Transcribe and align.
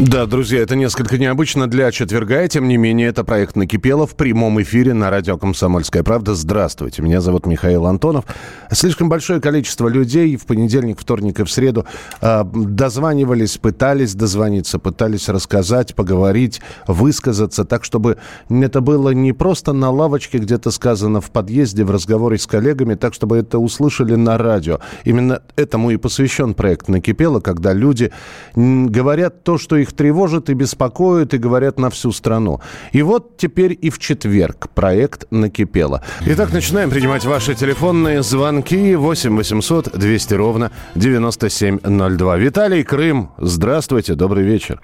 Да, 0.00 0.24
друзья, 0.24 0.60
это 0.60 0.76
несколько 0.76 1.18
необычно 1.18 1.66
для 1.66 1.92
четверга, 1.92 2.42
и 2.42 2.48
тем 2.48 2.68
не 2.68 2.78
менее, 2.78 3.08
это 3.08 3.22
проект 3.22 3.54
«Накипело» 3.54 4.06
в 4.06 4.14
прямом 4.14 4.62
эфире 4.62 4.94
на 4.94 5.10
радио 5.10 5.36
«Комсомольская 5.36 6.02
правда». 6.02 6.34
Здравствуйте, 6.34 7.02
меня 7.02 7.20
зовут 7.20 7.44
Михаил 7.44 7.84
Антонов. 7.84 8.24
Слишком 8.72 9.10
большое 9.10 9.42
количество 9.42 9.88
людей 9.88 10.36
в 10.36 10.46
понедельник, 10.46 10.98
вторник 10.98 11.40
и 11.40 11.44
в 11.44 11.50
среду 11.52 11.84
э, 12.22 12.44
дозванивались, 12.44 13.58
пытались 13.58 14.14
дозвониться, 14.14 14.78
пытались 14.78 15.28
рассказать, 15.28 15.94
поговорить, 15.94 16.62
высказаться, 16.86 17.66
так, 17.66 17.84
чтобы 17.84 18.16
это 18.48 18.80
было 18.80 19.10
не 19.10 19.34
просто 19.34 19.74
на 19.74 19.90
лавочке 19.90 20.38
где-то 20.38 20.70
сказано 20.70 21.20
в 21.20 21.30
подъезде, 21.30 21.84
в 21.84 21.90
разговоре 21.90 22.38
с 22.38 22.46
коллегами, 22.46 22.94
так, 22.94 23.12
чтобы 23.12 23.36
это 23.36 23.58
услышали 23.58 24.14
на 24.14 24.38
радио. 24.38 24.80
Именно 25.04 25.42
этому 25.56 25.90
и 25.90 25.98
посвящен 25.98 26.54
проект 26.54 26.88
«Накипело», 26.88 27.40
когда 27.40 27.74
люди 27.74 28.10
говорят 28.54 29.44
то, 29.44 29.58
что 29.58 29.76
их 29.76 29.89
тревожит 29.92 30.50
и 30.50 30.54
беспокоит, 30.54 31.34
и 31.34 31.38
говорят 31.38 31.78
на 31.78 31.90
всю 31.90 32.12
страну. 32.12 32.60
И 32.92 33.02
вот 33.02 33.36
теперь 33.36 33.76
и 33.80 33.90
в 33.90 33.98
четверг 33.98 34.68
проект 34.74 35.30
«Накипело». 35.30 36.02
Итак, 36.26 36.52
начинаем 36.52 36.90
принимать 36.90 37.24
ваши 37.24 37.54
телефонные 37.54 38.22
звонки 38.22 38.94
8 38.94 39.36
800 39.36 39.98
200 39.98 40.34
ровно 40.34 40.72
9702. 40.94 42.36
Виталий 42.36 42.84
Крым, 42.84 43.30
здравствуйте, 43.38 44.14
добрый 44.14 44.44
вечер. 44.44 44.80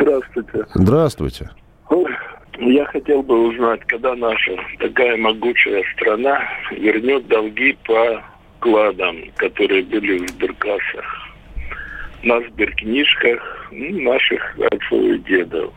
Здравствуйте. 0.00 0.66
Здравствуйте. 0.74 1.50
Я 2.60 2.86
хотел 2.86 3.22
бы 3.22 3.48
узнать, 3.48 3.80
когда 3.86 4.14
наша 4.16 4.56
такая 4.80 5.16
могучая 5.16 5.84
страна 5.94 6.42
вернет 6.72 7.26
долги 7.28 7.76
по 7.86 8.22
кладам, 8.58 9.16
которые 9.36 9.84
были 9.84 10.18
в 10.18 10.30
сберкассах. 10.30 11.27
На 12.22 12.40
сберкнижках 12.40 13.68
ну, 13.70 14.02
наших 14.02 14.58
отцов 14.58 15.02
и 15.02 15.18
дедов. 15.18 15.72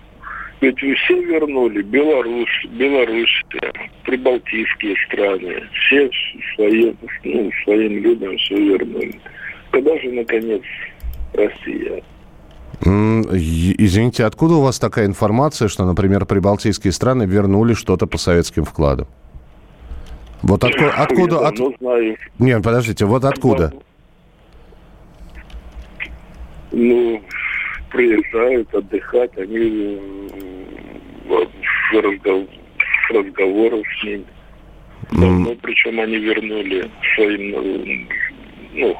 Ведь 0.61 0.77
все 0.77 1.21
вернули, 1.23 1.81
Беларусь, 1.81 2.65
Белоруссия, 2.69 3.73
прибалтийские 4.03 4.95
страны, 5.07 5.63
все 5.73 6.09
своим, 6.55 6.95
ну, 7.23 7.51
своим 7.63 8.03
людям 8.03 8.37
все 8.37 8.55
вернули. 8.55 9.19
Когда 9.71 9.97
же, 9.99 10.11
наконец, 10.11 10.61
Россия? 11.33 12.03
Извините, 12.83 14.25
откуда 14.25 14.55
у 14.55 14.61
вас 14.61 14.79
такая 14.79 15.05
информация, 15.07 15.67
что, 15.67 15.85
например, 15.85 16.25
прибалтийские 16.25 16.93
страны 16.93 17.23
вернули 17.25 17.73
что-то 17.73 18.05
по 18.05 18.17
советским 18.17 18.63
вкладам? 18.63 19.07
Вот 20.43 20.63
откуда... 20.63 21.35
Я 21.35 21.47
от-. 21.47 21.59
Нет, 22.39 22.63
подождите, 22.63 23.05
вот 23.05 23.25
откуда? 23.25 23.73
Ну, 26.71 27.21
приезжают 27.89 28.73
отдыхать, 28.73 29.37
они 29.37 29.99
с, 31.27 31.93
разгов- 31.93 32.49
с 33.07 33.11
разговоров 33.11 33.85
с 33.99 34.03
ними. 34.03 34.25
Давно, 35.11 35.55
причем 35.61 35.99
они 35.99 36.17
вернули 36.17 36.89
своим, 37.15 38.07
ну, 38.73 38.97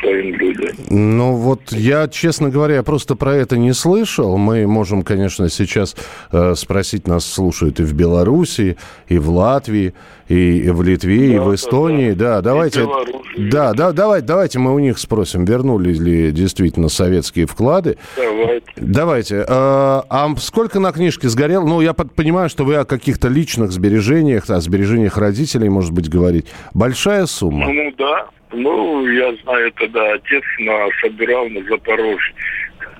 своим 0.00 0.34
людям. 0.36 0.76
Ну 0.88 1.32
вот 1.34 1.60
я, 1.72 2.08
честно 2.08 2.48
говоря, 2.48 2.76
я 2.76 2.82
просто 2.82 3.14
про 3.16 3.34
это 3.34 3.56
не 3.58 3.72
слышал. 3.72 4.36
Мы 4.36 4.66
можем, 4.66 5.02
конечно, 5.02 5.48
сейчас 5.48 5.96
э, 6.32 6.54
спросить, 6.56 7.06
нас 7.06 7.24
слушают 7.24 7.80
и 7.80 7.82
в 7.84 7.92
Белоруссии, 7.94 8.76
и 9.08 9.18
в 9.18 9.30
Латвии, 9.30 9.94
и, 10.28 10.58
и 10.58 10.70
в 10.70 10.82
Литве, 10.82 11.34
и 11.34 11.36
Да, 11.36 11.42
в 11.44 11.48
да, 11.48 11.54
Эстонии. 11.54 12.12
Да, 12.12 12.34
да. 12.36 12.42
давайте. 12.42 12.80
И 12.80 12.84
в. 12.84 13.50
Да, 13.50 13.72
да, 13.74 13.92
давайте, 13.92 14.26
давайте 14.26 14.58
мы 14.58 14.74
у 14.74 14.78
них 14.78 14.98
спросим, 14.98 15.44
вернули 15.44 15.92
ли 15.92 16.32
действительно 16.32 16.88
советские 16.88 17.46
вклады. 17.46 17.96
Давайте. 18.16 18.66
Давайте. 18.76 19.34
э, 19.36 19.44
а 19.48 20.34
сколько 20.38 20.80
на 20.80 20.92
книжке 20.92 21.28
сгорело? 21.28 21.64
Ну, 21.66 21.80
я 21.80 21.92
под- 21.94 22.12
понимаю, 22.14 22.48
что 22.48 22.64
вы 22.64 22.76
о 22.76 22.84
каких-то 22.84 23.28
личных 23.28 23.70
сбережениях, 23.72 24.48
о 24.50 24.60
сбережениях 24.60 25.16
родителей, 25.18 25.68
может 25.68 25.92
быть, 25.92 26.08
говорить. 26.08 26.46
Большая 26.74 27.26
сумма? 27.26 27.68
Ну 27.72 27.92
да. 27.98 28.26
Ну, 28.52 29.06
я 29.06 29.34
знаю, 29.42 29.72
тогда 29.72 30.14
отец 30.14 30.42
на, 30.58 30.88
собирал 31.00 31.48
на 31.48 31.62
Запорожье. 31.68 32.34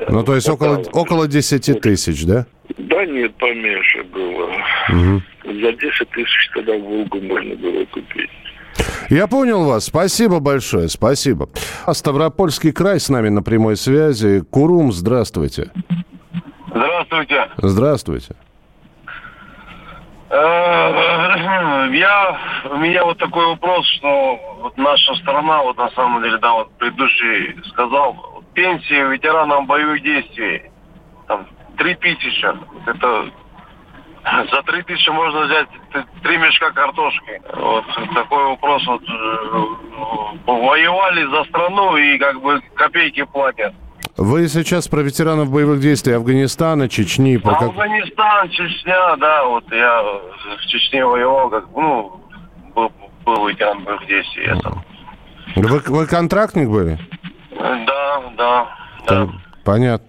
Ну, 0.09 0.23
то 0.23 0.35
есть 0.35 0.49
около, 0.49 0.83
около 0.93 1.29
10 1.29 1.81
тысяч, 1.81 2.25
да? 2.25 2.47
Да 2.79 3.05
нет, 3.05 3.35
поменьше 3.37 4.03
было. 4.05 4.51
За 5.45 5.73
10 5.73 6.11
тысяч 6.11 6.51
тогда 6.55 6.73
Волгу 6.75 7.21
можно 7.21 7.55
было 7.57 7.85
купить. 7.87 8.31
Я 9.11 9.27
понял 9.27 9.65
вас. 9.65 9.87
Спасибо 9.87 10.39
большое. 10.41 10.89
Спасибо. 10.89 11.49
А 11.85 11.95
Ставропольский 11.95 12.73
край 12.73 13.01
с 13.01 13.09
нами 13.09 13.29
на 13.29 13.43
прямой 13.43 13.77
связи. 13.77 14.43
Курум, 14.51 14.93
здравствуйте. 14.93 15.71
Здравствуйте. 16.69 17.49
Здравствуйте. 17.59 18.37
Э, 20.31 21.89
Я, 21.93 22.39
у 22.71 22.77
меня 22.77 23.05
вот 23.05 23.19
такой 23.19 23.47
вопрос, 23.47 23.85
что 23.97 24.39
вот 24.61 24.79
наша 24.79 25.15
страна, 25.17 25.63
вот 25.63 25.77
на 25.77 25.91
самом 25.91 26.23
деле, 26.23 26.39
да, 26.39 26.53
вот 26.53 26.71
предыдущий 26.79 27.61
сказал, 27.71 28.45
пенсии 28.55 29.11
ветеранам 29.11 29.67
боевых 29.67 30.03
действий, 30.03 30.71
там, 31.27 31.47
три 31.77 31.97
тысячи, 31.97 32.47
это 32.87 33.31
за 34.53 34.63
три 34.63 34.83
тысячи 34.83 35.11
можно 35.11 35.41
взять 35.41 35.69
три 36.23 36.37
мешка 36.37 36.71
картошки. 36.71 37.43
Вот 37.55 37.85
такой 38.15 38.45
вопрос, 38.45 38.87
вот, 38.87 39.03
э, 39.03 40.43
воевали 40.47 41.25
за 41.25 41.45
страну 41.45 41.97
и 41.97 42.19
как 42.19 42.41
бы 42.41 42.61
копейки 42.77 43.25
платят. 43.25 43.75
Вы 44.21 44.49
сейчас 44.49 44.87
про 44.87 45.01
ветеранов 45.01 45.51
боевых 45.51 45.81
действий 45.81 46.13
Афганистана, 46.13 46.91
Чечни. 46.91 47.39
Про 47.39 47.55
как- 47.55 47.71
Афганистан, 47.71 48.51
Чечня, 48.51 49.17
да, 49.17 49.47
вот 49.47 49.65
я 49.73 50.03
в 50.03 50.67
Чечне 50.67 51.07
воевал, 51.07 51.49
как, 51.49 51.65
ну, 51.75 52.21
был, 52.75 52.93
был 53.25 53.49
ветеран 53.49 53.83
боевых 53.83 54.07
действий, 54.07 54.45
я 54.47 54.57
там. 54.57 54.85
Вы, 55.57 55.79
вы 55.87 56.07
контрактник 56.07 56.69
были? 56.69 56.99
Да, 57.59 58.23
да, 58.37 58.69
да. 59.07 59.23
Пон- 59.23 59.31
Понятно. 59.65 60.07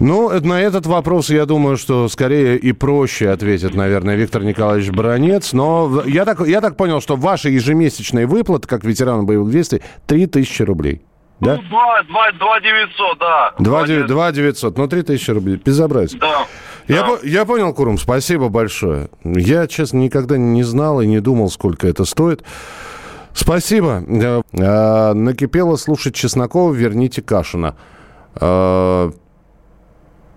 Ну, 0.00 0.28
на 0.40 0.60
этот 0.60 0.86
вопрос, 0.86 1.30
я 1.30 1.46
думаю, 1.46 1.76
что 1.76 2.08
скорее 2.08 2.58
и 2.58 2.72
проще 2.72 3.30
ответит, 3.30 3.74
наверное, 3.74 4.16
Виктор 4.16 4.42
Николаевич 4.42 4.90
Бронец. 4.90 5.52
Но 5.52 6.02
я 6.04 6.24
так, 6.24 6.40
я 6.48 6.60
так 6.60 6.76
понял, 6.76 7.00
что 7.00 7.14
ваши 7.14 7.50
ежемесячные 7.50 8.26
выплаты, 8.26 8.66
как 8.66 8.82
ветерана 8.82 9.22
боевых 9.22 9.52
действий, 9.52 9.82
3000 10.08 10.62
рублей. 10.62 11.02
Да? 11.40 11.56
Ну, 11.56 11.62
два, 11.68 12.02
два, 12.04 12.32
два 12.32 12.60
девятьсот, 12.60 13.18
да. 13.18 13.52
Два 13.58 13.86
девятьсот. 13.86 14.08
2 14.08 14.32
900, 14.32 14.78
ну 14.78 14.88
3000 14.88 15.30
рублей. 15.32 15.56
Безобразие. 15.64 16.20
Да. 16.20 16.46
Я, 16.86 17.02
да. 17.02 17.08
по- 17.08 17.26
я 17.26 17.44
понял, 17.44 17.72
Курум, 17.74 17.98
спасибо 17.98 18.48
большое. 18.48 19.08
Я, 19.24 19.66
честно, 19.66 19.98
никогда 19.98 20.36
не 20.38 20.62
знал 20.62 21.00
и 21.00 21.06
не 21.06 21.20
думал, 21.20 21.50
сколько 21.50 21.86
это 21.88 22.04
стоит. 22.04 22.44
Спасибо. 23.32 24.02
Э, 24.06 24.42
э, 24.52 25.12
накипело 25.14 25.76
слушать 25.76 26.14
Чеснокова, 26.14 26.72
верните 26.72 27.20
Кашина. 27.20 27.74
Э, 28.40 29.10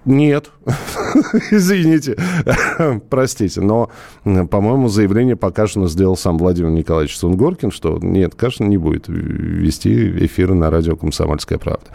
Нет, 0.08 0.52
извините, 1.52 2.16
простите, 3.10 3.60
но, 3.60 3.92
по-моему, 4.24 4.88
заявление 4.88 5.36
по 5.36 5.52
Кашину 5.52 5.90
сделал 5.90 6.16
сам 6.16 6.38
Владимир 6.38 6.70
Николаевич 6.70 7.18
Сунгоркин, 7.18 7.72
что 7.72 8.00
нет, 8.02 8.34
Кашин 8.34 8.70
не 8.70 8.78
будет 8.78 9.10
вести 9.10 10.26
эфиры 10.26 10.54
на 10.56 10.70
радио 10.70 10.96
«Комсомольская 10.96 11.58
правда». 11.58 11.88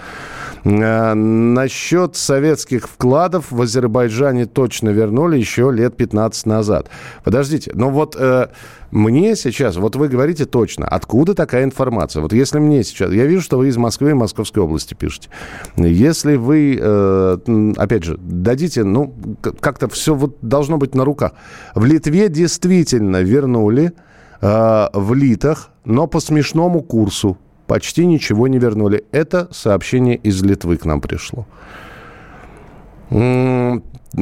Э, 0.64 1.14
Насчет 1.14 2.16
советских 2.16 2.88
вкладов 2.88 3.50
в 3.50 3.60
Азербайджане 3.60 4.46
точно 4.46 4.90
вернули 4.90 5.38
еще 5.38 5.70
лет 5.72 5.96
15 5.96 6.46
назад. 6.46 6.88
Подождите, 7.24 7.72
но 7.74 7.90
вот 7.90 8.16
э, 8.18 8.48
мне 8.90 9.36
сейчас, 9.36 9.76
вот 9.76 9.96
вы 9.96 10.08
говорите 10.08 10.44
точно, 10.44 10.86
откуда 10.86 11.34
такая 11.34 11.64
информация? 11.64 12.22
Вот 12.22 12.32
если 12.32 12.58
мне 12.58 12.84
сейчас, 12.84 13.10
я 13.12 13.26
вижу, 13.26 13.42
что 13.42 13.58
вы 13.58 13.68
из 13.68 13.76
Москвы 13.76 14.10
и 14.10 14.14
Московской 14.14 14.62
области 14.62 14.94
пишете. 14.94 15.30
Если 15.76 16.36
вы, 16.36 16.78
э, 16.80 17.38
опять 17.76 18.04
же, 18.04 18.18
дадите, 18.18 18.84
ну, 18.84 19.14
как-то 19.60 19.88
все 19.88 20.14
вот 20.14 20.36
должно 20.42 20.78
быть 20.78 20.94
на 20.94 21.04
руках. 21.04 21.32
В 21.74 21.84
Литве 21.84 22.28
действительно 22.28 23.22
вернули 23.22 23.92
э, 24.40 24.88
в 24.92 25.14
литах, 25.14 25.70
но 25.84 26.06
по 26.06 26.20
смешному 26.20 26.82
курсу. 26.82 27.36
Почти 27.66 28.06
ничего 28.06 28.48
не 28.48 28.58
вернули. 28.58 29.04
Это 29.12 29.48
сообщение 29.52 30.16
из 30.16 30.42
Литвы 30.42 30.76
к 30.76 30.84
нам 30.84 31.00
пришло. 31.00 31.46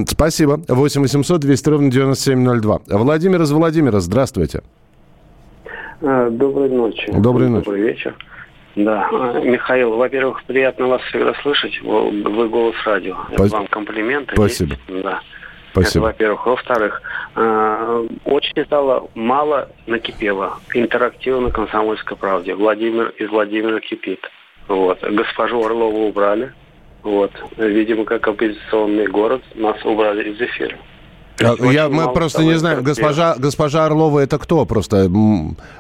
Спасибо. 0.06 0.60
8 0.69 1.00
800 1.00 1.40
200 1.40 1.69
ровно 1.69 1.90
9702. 1.90 2.81
Владимир 2.88 3.42
из 3.42 3.50
Владимира, 3.52 4.00
здравствуйте. 4.00 4.62
А, 6.02 6.31
доброй 6.31 6.70
ночи. 6.70 7.10
Доброй 7.12 7.48
ночи. 7.48 7.64
Добрый 7.64 7.82
вечер. 7.82 8.16
Да. 8.76 9.08
А, 9.12 9.40
Михаил, 9.40 9.96
во-первых, 9.96 10.42
приятно 10.44 10.87
вас 10.87 11.02
всегда 11.02 11.34
слышать. 11.42 11.81
Вы 11.82 12.48
голос 12.48 12.76
радио. 12.84 13.16
Это 13.31 13.44
вам 13.44 13.66
комплименты. 13.66 14.34
Спасибо. 14.34 14.76
Есть? 14.88 15.02
Да. 15.02 15.20
Спасибо. 15.72 16.08
Это, 16.08 16.12
во-первых. 16.12 16.46
Во-вторых, 16.46 17.02
а, 17.34 18.06
очень 18.25 18.64
стало 18.64 19.11
мало 19.14 19.69
накипело 19.87 20.58
интерактива 20.75 21.40
на 21.40 21.50
«Комсомольской 21.50 22.17
правде». 22.17 22.55
Владимир 22.55 23.11
из 23.19 23.28
Владимира 23.28 23.81
кипит. 23.81 24.20
Вот. 24.69 25.00
Госпожу 25.02 25.64
Орлову 25.64 26.08
убрали. 26.08 26.52
Вот. 27.02 27.32
Видимо, 27.56 28.05
как 28.05 28.26
оппозиционный 28.28 29.06
город 29.06 29.43
нас 29.55 29.76
убрали 29.84 30.31
из 30.31 30.40
эфира. 30.40 30.76
Я, 31.40 31.88
мы 31.88 32.12
просто 32.12 32.42
не 32.42 32.54
знаем, 32.54 32.82
госпожа, 32.82 33.34
госпожа 33.38 33.87
Орлова 33.87 34.20
это 34.20 34.38
кто 34.38 34.66
просто? 34.66 35.08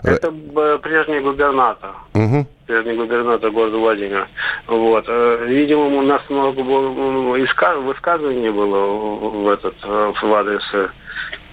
Это 0.02 0.32
э, 0.32 0.78
прежний 0.82 1.20
губернатор. 1.20 1.90
Угу. 2.14 2.46
Прежний 2.66 2.94
губернатор 2.94 3.50
города 3.50 3.76
Владимира. 3.76 4.28
Вот. 4.66 5.04
Э, 5.06 5.44
видимо, 5.46 5.86
у 5.98 6.02
нас 6.02 6.22
много 6.28 6.60
высказываний 6.60 8.50
было 8.50 9.42
в 9.42 9.48
этот 9.48 9.74
э, 9.82 10.12
в 10.22 10.34
адрес 10.34 10.62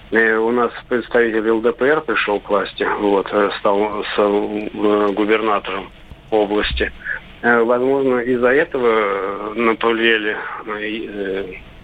и 0.10 0.18
у 0.18 0.52
нас 0.52 0.72
представитель 0.88 1.50
ЛДПР 1.50 2.00
пришел 2.00 2.40
к 2.40 2.50
власти, 2.50 2.88
вот, 3.02 3.28
стал 3.60 4.06
с 4.16 5.12
губернатором 5.12 5.92
области. 6.32 6.94
Возможно, 7.44 8.20
из-за 8.20 8.54
этого 8.54 9.76
повлияли 9.76 10.38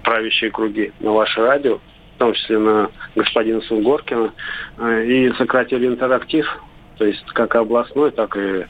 правящие 0.04 0.52
круги 0.52 0.94
на 1.02 1.12
ваше 1.12 1.42
радио 1.42 1.80
том 2.24 2.34
числе 2.34 2.58
на 2.58 2.90
господина 3.16 3.60
Сунгоркина, 3.62 4.32
э, 4.78 5.06
и 5.06 5.34
сократили 5.34 5.88
интерактив, 5.88 6.48
то 6.98 7.06
есть 7.06 7.26
как 7.34 7.54
областной, 7.56 8.12
так 8.12 8.38
и 8.38 8.66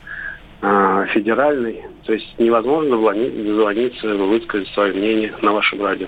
э, 0.61 1.05
федеральный. 1.13 1.83
То 2.05 2.13
есть 2.13 2.33
невозможно 2.39 2.97
дозвониться, 2.97 4.15
высказать 4.15 4.67
свое 4.69 4.93
мнение 4.93 5.35
на 5.43 5.51
вашем 5.51 5.83
радио. 5.83 6.07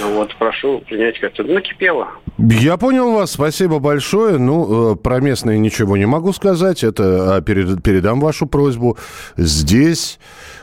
Ну 0.00 0.12
вот, 0.14 0.34
прошу 0.36 0.78
принять 0.86 1.18
как-то. 1.18 1.42
Накипело. 1.42 2.08
Я 2.40 2.76
понял 2.76 3.14
вас, 3.14 3.32
спасибо 3.32 3.80
большое. 3.80 4.38
Ну, 4.38 4.92
э, 4.92 4.96
про 4.96 5.18
местные 5.18 5.58
ничего 5.58 5.96
не 5.96 6.06
могу 6.06 6.32
сказать. 6.32 6.84
Это 6.84 7.34
а, 7.36 7.40
перед, 7.40 7.82
передам 7.82 8.20
вашу 8.20 8.46
просьбу. 8.46 8.96
Здесь 9.36 10.20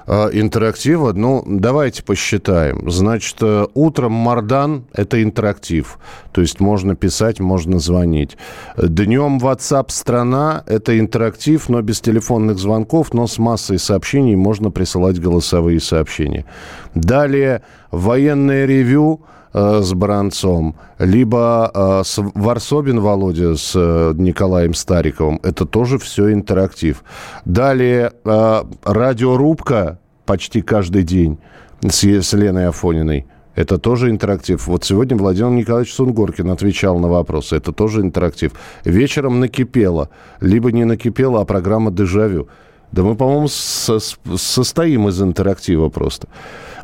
э, 0.07 0.29
интерактива, 0.31 1.11
ну, 1.11 1.43
давайте 1.45 2.01
посчитаем. 2.01 2.89
Значит, 2.89 3.35
э, 3.41 3.67
утром 3.73 4.13
Мардан– 4.13 4.85
это 4.93 5.21
интерактив. 5.21 5.99
То 6.31 6.39
есть 6.39 6.61
можно 6.61 6.95
писать, 6.95 7.41
можно 7.41 7.77
звонить. 7.79 8.37
Днем 8.77 9.39
WhatsApp 9.39 9.87
страна– 9.89 10.63
это 10.67 10.97
интерактив, 10.97 11.67
но 11.67 11.81
без 11.81 11.99
телефонных 11.99 12.57
звонков, 12.57 13.13
но 13.13 13.27
с 13.27 13.37
массой 13.37 13.79
сообщений 13.79 14.37
можно 14.37 14.71
присылать 14.71 15.19
голосовые 15.19 15.81
сообщения. 15.81 16.45
Далее 16.93 17.63
военное 17.91 18.65
ревю 18.65 19.25
э, 19.55 19.81
с 19.81 19.93
Бранцом, 19.93 20.75
либо 20.99 21.71
э, 21.73 22.01
с 22.03 22.21
Варсобин 22.35 22.99
Володя 22.99 23.55
с 23.55 23.71
э, 23.73 24.13
Николаем 24.17 24.73
Стариковым. 24.73 25.39
Это 25.43 25.65
тоже 25.65 25.97
все 25.97 26.33
интерактив. 26.33 27.03
Далее 27.45 28.11
э, 28.25 28.63
радиорубка 28.83 29.99
почти 30.25 30.61
каждый 30.61 31.03
день 31.03 31.37
с, 31.81 32.03
с 32.03 32.33
Леной 32.33 32.67
Афониной. 32.67 33.27
Это 33.55 33.77
тоже 33.77 34.09
интерактив. 34.09 34.67
Вот 34.67 34.83
сегодня 34.83 35.15
Владимир 35.15 35.51
Николаевич 35.51 35.93
Сунгоркин 35.93 36.51
отвечал 36.51 36.99
на 36.99 37.07
вопросы. 37.07 37.55
Это 37.55 37.71
тоже 37.71 38.01
интерактив. 38.01 38.51
Вечером 38.83 39.39
накипело. 39.39 40.09
Либо 40.41 40.73
не 40.73 40.83
накипело, 40.83 41.39
а 41.39 41.45
программа 41.45 41.91
«Дежавю». 41.91 42.49
Да 42.91 43.03
мы, 43.03 43.15
по-моему, 43.15 43.47
со 43.47 43.99
состоим 44.35 45.09
из 45.09 45.21
интерактива 45.21 45.89
просто. 45.89 46.27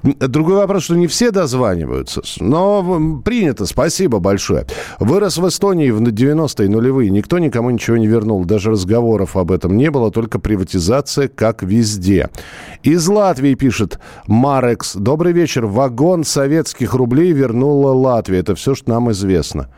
Другой 0.04 0.56
вопрос, 0.56 0.84
что 0.84 0.96
не 0.96 1.06
все 1.06 1.30
дозваниваются, 1.30 2.22
но 2.40 3.22
принято, 3.24 3.68
спасибо 3.68 4.20
большое. 4.20 4.66
Вырос 5.00 5.38
в 5.38 5.48
Эстонии 5.48 5.92
в 5.92 6.02
90-е 6.02 6.70
нулевые, 6.70 7.12
никто 7.12 7.38
никому 7.38 7.70
ничего 7.70 7.98
не 7.98 8.08
вернул, 8.08 8.44
даже 8.44 8.72
разговоров 8.72 9.38
об 9.38 9.52
этом 9.52 9.78
не 9.78 9.92
было, 9.92 10.10
только 10.10 10.40
приватизация, 10.40 11.28
как 11.28 11.62
везде. 11.62 12.30
Из 12.82 13.08
Латвии 13.08 13.54
пишет 13.54 14.00
Марекс, 14.26 14.96
добрый 14.96 15.34
вечер, 15.34 15.68
вагон 15.68 16.24
советских 16.24 16.96
рублей 16.96 17.32
вернула 17.32 17.92
Латвия, 17.92 18.40
это 18.40 18.56
все, 18.56 18.74
что 18.74 18.90
нам 18.90 19.12
известно. 19.12 19.70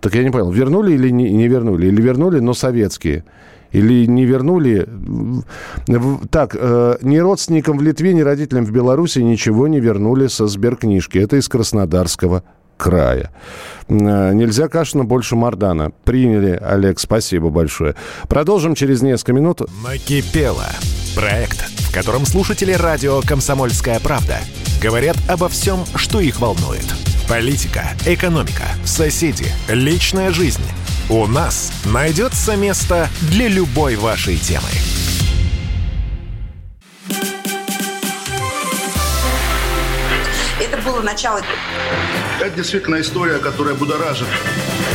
Так 0.00 0.14
я 0.14 0.22
не 0.22 0.30
понял, 0.30 0.52
вернули 0.52 0.92
или 0.92 1.08
не, 1.10 1.32
не 1.32 1.48
вернули? 1.48 1.86
Или 1.86 2.00
вернули, 2.00 2.38
но 2.38 2.54
советские? 2.54 3.24
Или 3.74 4.06
не 4.06 4.24
вернули? 4.24 4.88
Так, 6.30 6.56
э, 6.58 6.96
ни 7.02 7.18
родственникам 7.18 7.76
в 7.78 7.82
Литве, 7.82 8.14
ни 8.14 8.20
родителям 8.20 8.64
в 8.64 8.70
Беларуси 8.70 9.18
ничего 9.18 9.66
не 9.66 9.80
вернули 9.80 10.28
со 10.28 10.46
сберкнижки. 10.46 11.18
Это 11.18 11.36
из 11.36 11.48
Краснодарского 11.48 12.44
края. 12.76 13.30
Э, 13.88 14.32
нельзя 14.32 14.68
Кашина 14.68 15.04
больше 15.04 15.34
Мардана. 15.34 15.90
Приняли, 16.04 16.56
Олег, 16.62 17.00
спасибо 17.00 17.50
большое. 17.50 17.96
Продолжим 18.28 18.76
через 18.76 19.02
несколько 19.02 19.32
минут. 19.32 19.62
Накипело. 19.82 20.66
Проект, 21.16 21.58
в 21.58 21.92
котором 21.92 22.26
слушатели 22.26 22.72
радио 22.72 23.22
«Комсомольская 23.22 23.98
правда» 23.98 24.38
говорят 24.80 25.16
обо 25.28 25.48
всем, 25.48 25.80
что 25.96 26.20
их 26.20 26.40
волнует. 26.40 27.13
Политика, 27.28 27.88
экономика, 28.06 28.66
соседи, 28.84 29.46
личная 29.68 30.30
жизнь– 30.30 30.62
у 31.10 31.26
нас 31.26 31.70
найдется 31.84 32.56
место 32.56 33.08
для 33.22 33.48
любой 33.48 33.96
вашей 33.96 34.38
темы. 34.38 34.68
Это 40.58 40.78
было 40.82 41.02
начало. 41.02 41.42
Это 42.40 42.56
действительно 42.56 43.00
история, 43.00 43.38
которая 43.38 43.74
будоражит. 43.74 44.26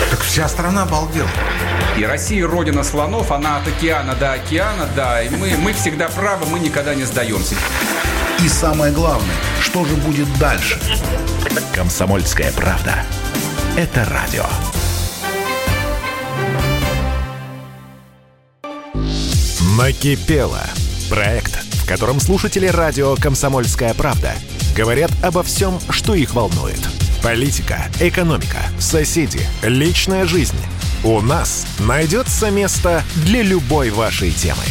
Так 0.10 0.22
вся 0.22 0.48
страна 0.50 0.84
обалдела. 0.84 1.30
И 1.96 2.04
Россия 2.04 2.48
родина 2.48 2.84
слонов, 2.84 3.31
она 3.31 3.58
от 3.58 3.68
океана 3.68 4.16
до 4.16 4.34
океана, 4.34 4.90
да. 4.96 5.22
И 5.22 5.30
мы, 5.30 5.56
мы 5.58 5.74
всегда 5.74 6.10
правы, 6.10 6.48
мы 6.48 6.60
никогда 6.60 6.96
не 6.96 7.04
сдаемся. 7.04 7.56
И 8.44 8.48
самое 8.50 8.92
главное, 8.92 9.36
что 9.61 9.85
же 9.85 9.95
будет 9.95 10.27
дальше? 10.39 10.79
Комсомольская 11.73 12.51
правда. 12.54 13.06
Это 13.78 14.06
радио. 14.06 14.45
Накипело. 19.78 20.61
Проект, 21.09 21.54
в 21.54 21.87
котором 21.87 22.19
слушатели 22.19 22.68
радио 22.68 23.16
«Комсомольская 23.16 23.94
правда» 23.94 24.33
говорят 24.75 25.11
обо 25.23 25.44
всем, 25.44 25.80
что 25.89 26.13
их 26.13 26.33
волнует. 26.33 26.80
Политика, 27.23 27.89
экономика, 27.99 28.59
соседи, 28.80 29.42
личная 29.63 30.25
жизнь. 30.25 30.57
У 31.04 31.21
нас 31.21 31.66
найдется 31.80 32.51
место 32.51 33.04
для 33.25 33.42
любой 33.42 33.89
вашей 33.89 34.31
темы. 34.31 34.63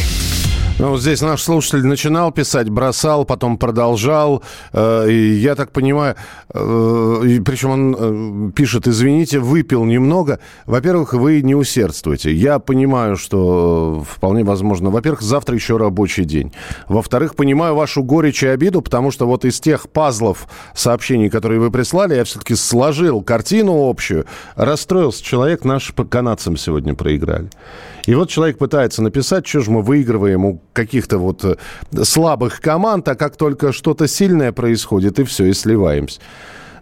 Ну, 0.79 0.91
вот 0.91 1.01
здесь 1.01 1.19
наш 1.21 1.43
слушатель 1.43 1.85
начинал 1.85 2.31
писать, 2.31 2.69
бросал, 2.69 3.25
потом 3.25 3.57
продолжал. 3.57 4.41
Э, 4.71 5.09
и 5.09 5.33
я 5.33 5.55
так 5.55 5.73
понимаю, 5.73 6.15
э, 6.53 7.39
причем 7.43 7.69
он 7.71 7.95
э, 7.99 8.51
пишет, 8.53 8.87
извините, 8.87 9.39
выпил 9.39 9.83
немного. 9.83 10.39
Во-первых, 10.65 11.11
вы 11.11 11.41
не 11.41 11.53
усердствуете. 11.53 12.33
Я 12.33 12.59
понимаю, 12.59 13.17
что 13.17 14.05
вполне 14.09 14.45
возможно. 14.45 14.89
Во-первых, 14.89 15.21
завтра 15.21 15.53
еще 15.53 15.75
рабочий 15.75 16.23
день. 16.23 16.53
Во-вторых, 16.87 17.35
понимаю 17.35 17.75
вашу 17.75 18.01
горечь 18.01 18.41
и 18.43 18.47
обиду, 18.47 18.81
потому 18.81 19.11
что 19.11 19.27
вот 19.27 19.43
из 19.43 19.59
тех 19.59 19.89
пазлов 19.89 20.47
сообщений, 20.73 21.29
которые 21.29 21.59
вы 21.59 21.71
прислали, 21.71 22.15
я 22.15 22.23
все-таки 22.23 22.55
сложил 22.55 23.21
картину 23.21 23.89
общую. 23.89 24.27
Расстроился 24.55 25.25
человек, 25.25 25.65
наш 25.65 25.93
по 25.93 26.05
канадцам 26.05 26.55
сегодня 26.55 26.95
проиграли. 26.95 27.49
И 28.05 28.15
вот 28.15 28.29
человек 28.29 28.57
пытается 28.57 29.01
написать, 29.01 29.47
что 29.47 29.61
же 29.61 29.71
мы 29.71 29.81
выигрываем 29.81 30.45
у 30.45 30.61
каких-то 30.73 31.17
вот 31.17 31.43
э, 31.45 31.55
слабых 32.03 32.61
команд, 32.61 33.07
а 33.07 33.15
как 33.15 33.35
только 33.35 33.71
что-то 33.71 34.07
сильное 34.07 34.51
происходит, 34.51 35.19
и 35.19 35.23
все, 35.23 35.45
и 35.45 35.53
сливаемся. 35.53 36.19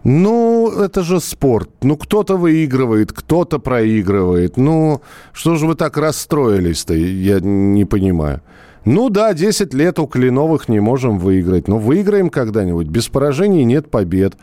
Ну, 0.04 0.70
это 0.70 1.02
же 1.02 1.20
спорт. 1.20 1.70
Ну, 1.82 1.96
кто-то 1.96 2.36
выигрывает, 2.36 3.12
кто-то 3.12 3.58
проигрывает. 3.58 4.56
Ну, 4.56 5.02
что 5.32 5.56
же 5.56 5.66
вы 5.66 5.74
так 5.74 5.96
расстроились-то, 5.96 6.94
я 6.94 7.40
не 7.40 7.84
понимаю. 7.84 8.40
Ну 8.84 9.10
да, 9.10 9.34
10 9.34 9.74
лет 9.74 9.98
у 9.98 10.06
Кленовых 10.06 10.68
не 10.68 10.80
можем 10.80 11.18
выиграть. 11.18 11.68
Но 11.68 11.78
выиграем 11.78 12.30
когда-нибудь. 12.30 12.86
Без 12.86 13.08
поражений 13.08 13.64
нет 13.64 13.90
побед. 13.90 14.34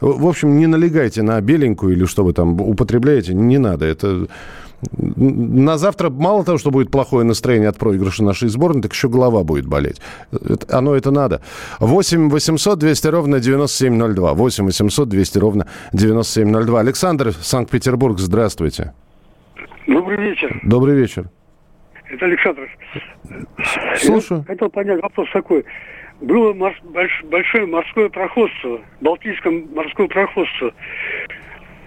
В 0.00 0.26
общем, 0.26 0.56
не 0.56 0.66
налегайте 0.66 1.22
на 1.22 1.38
беленькую 1.40 1.94
или 1.94 2.06
что 2.06 2.24
вы 2.24 2.32
там 2.32 2.58
употребляете. 2.60 3.34
Не 3.34 3.58
надо. 3.58 3.84
Это 3.84 4.28
на 4.96 5.78
завтра 5.78 6.10
мало 6.10 6.44
того, 6.44 6.58
что 6.58 6.70
будет 6.70 6.90
плохое 6.90 7.24
настроение 7.24 7.68
от 7.68 7.78
проигрыша 7.78 8.24
нашей 8.24 8.48
сборной, 8.48 8.82
так 8.82 8.92
еще 8.92 9.08
голова 9.08 9.44
будет 9.44 9.66
болеть. 9.66 10.00
Это, 10.32 10.78
оно 10.78 10.94
это 10.94 11.10
надо. 11.10 11.42
8 11.80 12.30
800 12.30 12.78
200 12.78 13.06
ровно 13.08 13.40
9702. 13.40 14.34
8 14.34 14.64
800 14.64 15.08
200 15.08 15.38
ровно 15.38 15.66
9702. 15.92 16.80
Александр, 16.80 17.32
Санкт-Петербург, 17.32 18.18
здравствуйте. 18.18 18.92
Добрый 19.86 20.16
вечер. 20.16 20.60
Добрый 20.62 20.94
вечер. 20.94 21.28
Это 22.10 22.24
Александр. 22.26 22.68
Слушаю. 23.98 24.40
Я 24.40 24.54
хотел 24.54 24.70
понять 24.70 25.02
вопрос 25.02 25.28
такой. 25.32 25.64
Было 26.20 26.52
морс, 26.52 26.76
больш, 26.82 27.12
большое 27.24 27.66
морское 27.66 28.08
проходство, 28.08 28.80
Балтийское 29.00 29.64
морское 29.74 30.06
проходство. 30.06 30.72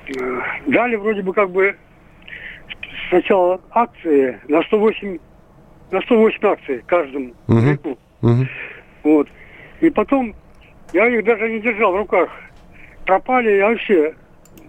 Э, 0.08 0.42
дали 0.66 0.96
вроде 0.96 1.22
бы 1.22 1.34
как 1.34 1.52
бы 1.52 1.76
сначала 3.10 3.60
акции 3.72 4.40
на 4.48 4.62
108, 4.64 5.18
на 5.92 6.02
108 6.02 6.48
акций 6.48 6.84
каждому 6.86 7.34
Угу. 7.48 7.98
Угу. 8.22 8.48
Вот. 9.04 9.28
И 9.82 9.90
потом 9.90 10.34
я 10.94 11.08
их 11.08 11.26
даже 11.26 11.50
не 11.50 11.60
держал 11.60 11.94
в 11.94 11.98
руках. 11.98 12.30
Пропали, 13.06 13.58
я 13.58 13.70
вообще 13.70 14.16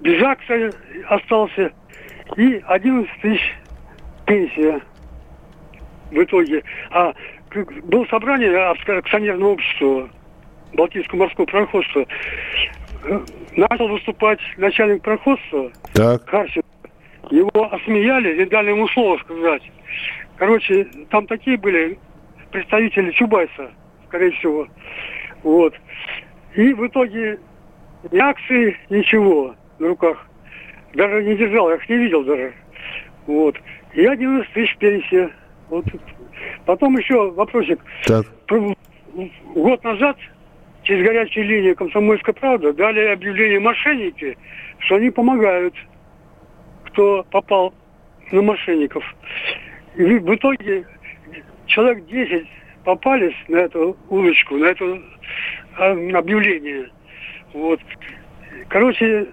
без 0.00 0.23
акций 0.23 0.71
остался. 1.09 1.73
И 2.37 2.62
11 2.66 3.11
тысяч 3.21 3.54
пенсия 4.26 4.81
в 6.11 6.23
итоге. 6.23 6.64
А 6.90 7.14
было 7.85 8.04
собрание 8.07 8.57
акционерного 8.71 9.50
общества 9.50 10.09
Балтийского 10.73 11.21
морского 11.21 11.47
проходства. 11.47 12.07
Э, 13.04 13.21
начал 13.57 13.88
выступать 13.88 14.40
начальник 14.57 15.02
проходства 15.02 15.71
Так. 15.93 16.28
Харченко. 16.28 16.74
Его 17.31 17.73
осмеяли 17.73 18.43
и 18.43 18.45
дали 18.47 18.71
ему 18.71 18.88
слово 18.88 19.19
сказать. 19.19 19.62
Короче, 20.37 20.87
там 21.11 21.26
такие 21.26 21.57
были 21.57 21.99
представители 22.50 23.11
Чубайса, 23.12 23.71
скорее 24.07 24.33
всего. 24.33 24.66
Вот. 25.43 25.75
И 26.54 26.73
в 26.73 26.87
итоге 26.87 27.38
ни 28.11 28.19
акции, 28.19 28.76
ничего 28.90 29.54
на 29.78 29.88
руках. 29.88 30.26
Даже 30.95 31.23
не 31.25 31.37
держал, 31.37 31.71
я 31.71 31.76
их 31.76 31.88
не 31.88 31.97
видел 31.97 32.25
даже. 32.25 32.52
Вот. 33.26 33.57
И 33.95 34.04
11 34.04 34.52
тысяч 34.52 34.76
пенсия. 34.76 35.31
Вот. 35.69 35.85
Потом 36.66 36.97
еще 36.97 37.31
вопросик. 37.33 37.81
Так. 38.04 38.26
Год 39.54 39.85
назад 39.85 40.16
через 40.83 41.04
горячую 41.04 41.47
линию 41.47 41.76
«Комсомольская 41.76 42.35
правда» 42.35 42.73
дали 42.73 43.00
объявление 43.07 43.61
мошенники, 43.61 44.37
что 44.78 44.97
они 44.97 45.11
помогают, 45.11 45.75
кто 46.95 47.25
попал 47.31 47.75
на 48.31 48.41
мошенников. 48.41 49.05
И 49.97 50.03
в 50.03 50.35
итоге 50.35 50.87
человек 51.67 52.07
10 52.07 52.47
попались 52.85 53.35
на 53.49 53.57
эту 53.57 53.97
улочку, 54.09 54.57
на 54.57 54.67
это 54.67 55.03
объявление. 55.77 56.89
Вот. 57.53 57.81
Короче, 58.69 59.27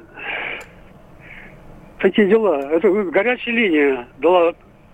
такие 1.99 2.27
дела. 2.27 2.61
Это 2.71 2.89
горячая 2.89 3.53
линия 3.53 4.07
дала 4.17 4.53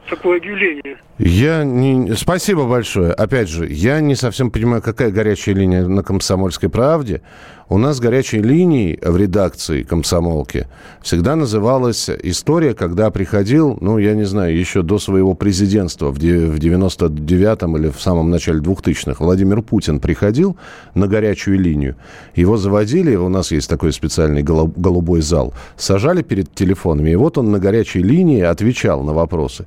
такое 0.10 0.38
объявление. 0.38 0.98
Я 1.20 1.64
не... 1.64 2.16
Спасибо 2.16 2.68
большое. 2.68 3.12
Опять 3.12 3.50
же, 3.50 3.68
я 3.68 4.02
не 4.02 4.14
совсем 4.14 4.52
понимаю, 4.52 4.84
какая 4.84 5.10
горячая 5.10 5.56
линия 5.56 5.88
на 5.88 6.04
«Комсомольской 6.04 6.70
правде». 6.70 7.22
У 7.70 7.78
нас 7.78 8.00
горячей 8.00 8.40
линией 8.40 8.98
в 9.02 9.18
редакции 9.18 9.82
«Комсомолки» 9.84 10.68
всегда 11.02 11.36
называлась 11.36 12.10
история, 12.10 12.74
когда 12.74 13.10
приходил, 13.10 13.78
ну, 13.82 13.98
я 13.98 14.14
не 14.14 14.26
знаю, 14.26 14.58
еще 14.58 14.84
до 14.84 15.00
своего 15.00 15.34
президентства 15.34 16.12
в 16.12 16.18
99-м 16.18 17.78
или 17.78 17.90
в 17.90 18.00
самом 18.00 18.30
начале 18.30 18.60
2000-х 18.62 19.22
Владимир 19.22 19.64
Путин 19.64 20.00
приходил 20.00 20.56
на 20.94 21.08
горячую 21.08 21.60
линию. 21.60 21.96
Его 22.36 22.58
заводили, 22.58 23.16
у 23.16 23.28
нас 23.28 23.52
есть 23.52 23.70
такой 23.70 23.92
специальный 23.92 24.44
голубой 24.44 25.22
зал, 25.22 25.54
сажали 25.76 26.22
перед 26.22 26.54
телефонами, 26.54 27.10
и 27.10 27.16
вот 27.16 27.38
он 27.38 27.52
на 27.52 27.60
горячей 27.60 28.04
линии 28.04 28.42
отвечал 28.42 29.04
на 29.04 29.14
вопросы. 29.14 29.66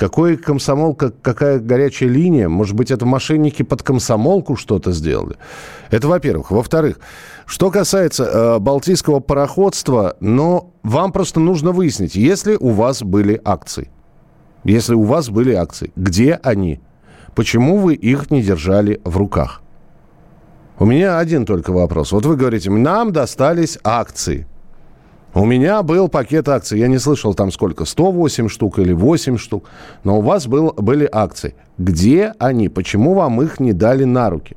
Какой 0.00 0.38
комсомол, 0.38 0.94
как, 0.94 1.20
какая 1.20 1.58
горячая 1.58 2.08
линия? 2.08 2.48
Может 2.48 2.74
быть, 2.74 2.90
это 2.90 3.04
мошенники 3.04 3.62
под 3.62 3.82
комсомолку 3.82 4.56
что-то 4.56 4.92
сделали? 4.92 5.36
Это 5.90 6.08
во-первых. 6.08 6.50
Во-вторых, 6.50 7.00
что 7.44 7.70
касается 7.70 8.24
э, 8.24 8.58
балтийского 8.60 9.20
пароходства, 9.20 10.16
но 10.20 10.72
вам 10.82 11.12
просто 11.12 11.38
нужно 11.38 11.72
выяснить, 11.72 12.14
если 12.14 12.56
у 12.56 12.70
вас 12.70 13.02
были 13.02 13.38
акции, 13.44 13.90
если 14.64 14.94
у 14.94 15.02
вас 15.02 15.28
были 15.28 15.52
акции, 15.52 15.92
где 15.96 16.40
они? 16.42 16.80
Почему 17.34 17.76
вы 17.76 17.92
их 17.92 18.30
не 18.30 18.40
держали 18.40 19.02
в 19.04 19.18
руках? 19.18 19.60
У 20.78 20.86
меня 20.86 21.18
один 21.18 21.44
только 21.44 21.72
вопрос. 21.72 22.12
Вот 22.12 22.24
вы 22.24 22.36
говорите, 22.36 22.70
нам 22.70 23.12
достались 23.12 23.78
акции. 23.84 24.46
У 25.32 25.44
меня 25.44 25.82
был 25.82 26.08
пакет 26.08 26.48
акций. 26.48 26.78
Я 26.80 26.88
не 26.88 26.98
слышал 26.98 27.34
там 27.34 27.52
сколько, 27.52 27.84
108 27.84 28.48
штук 28.48 28.80
или 28.80 28.92
8 28.92 29.36
штук. 29.36 29.64
Но 30.02 30.18
у 30.18 30.22
вас 30.22 30.46
был, 30.48 30.72
были 30.76 31.08
акции. 31.10 31.54
Где 31.78 32.34
они? 32.38 32.68
Почему 32.68 33.14
вам 33.14 33.40
их 33.40 33.60
не 33.60 33.72
дали 33.72 34.04
на 34.04 34.28
руки? 34.28 34.56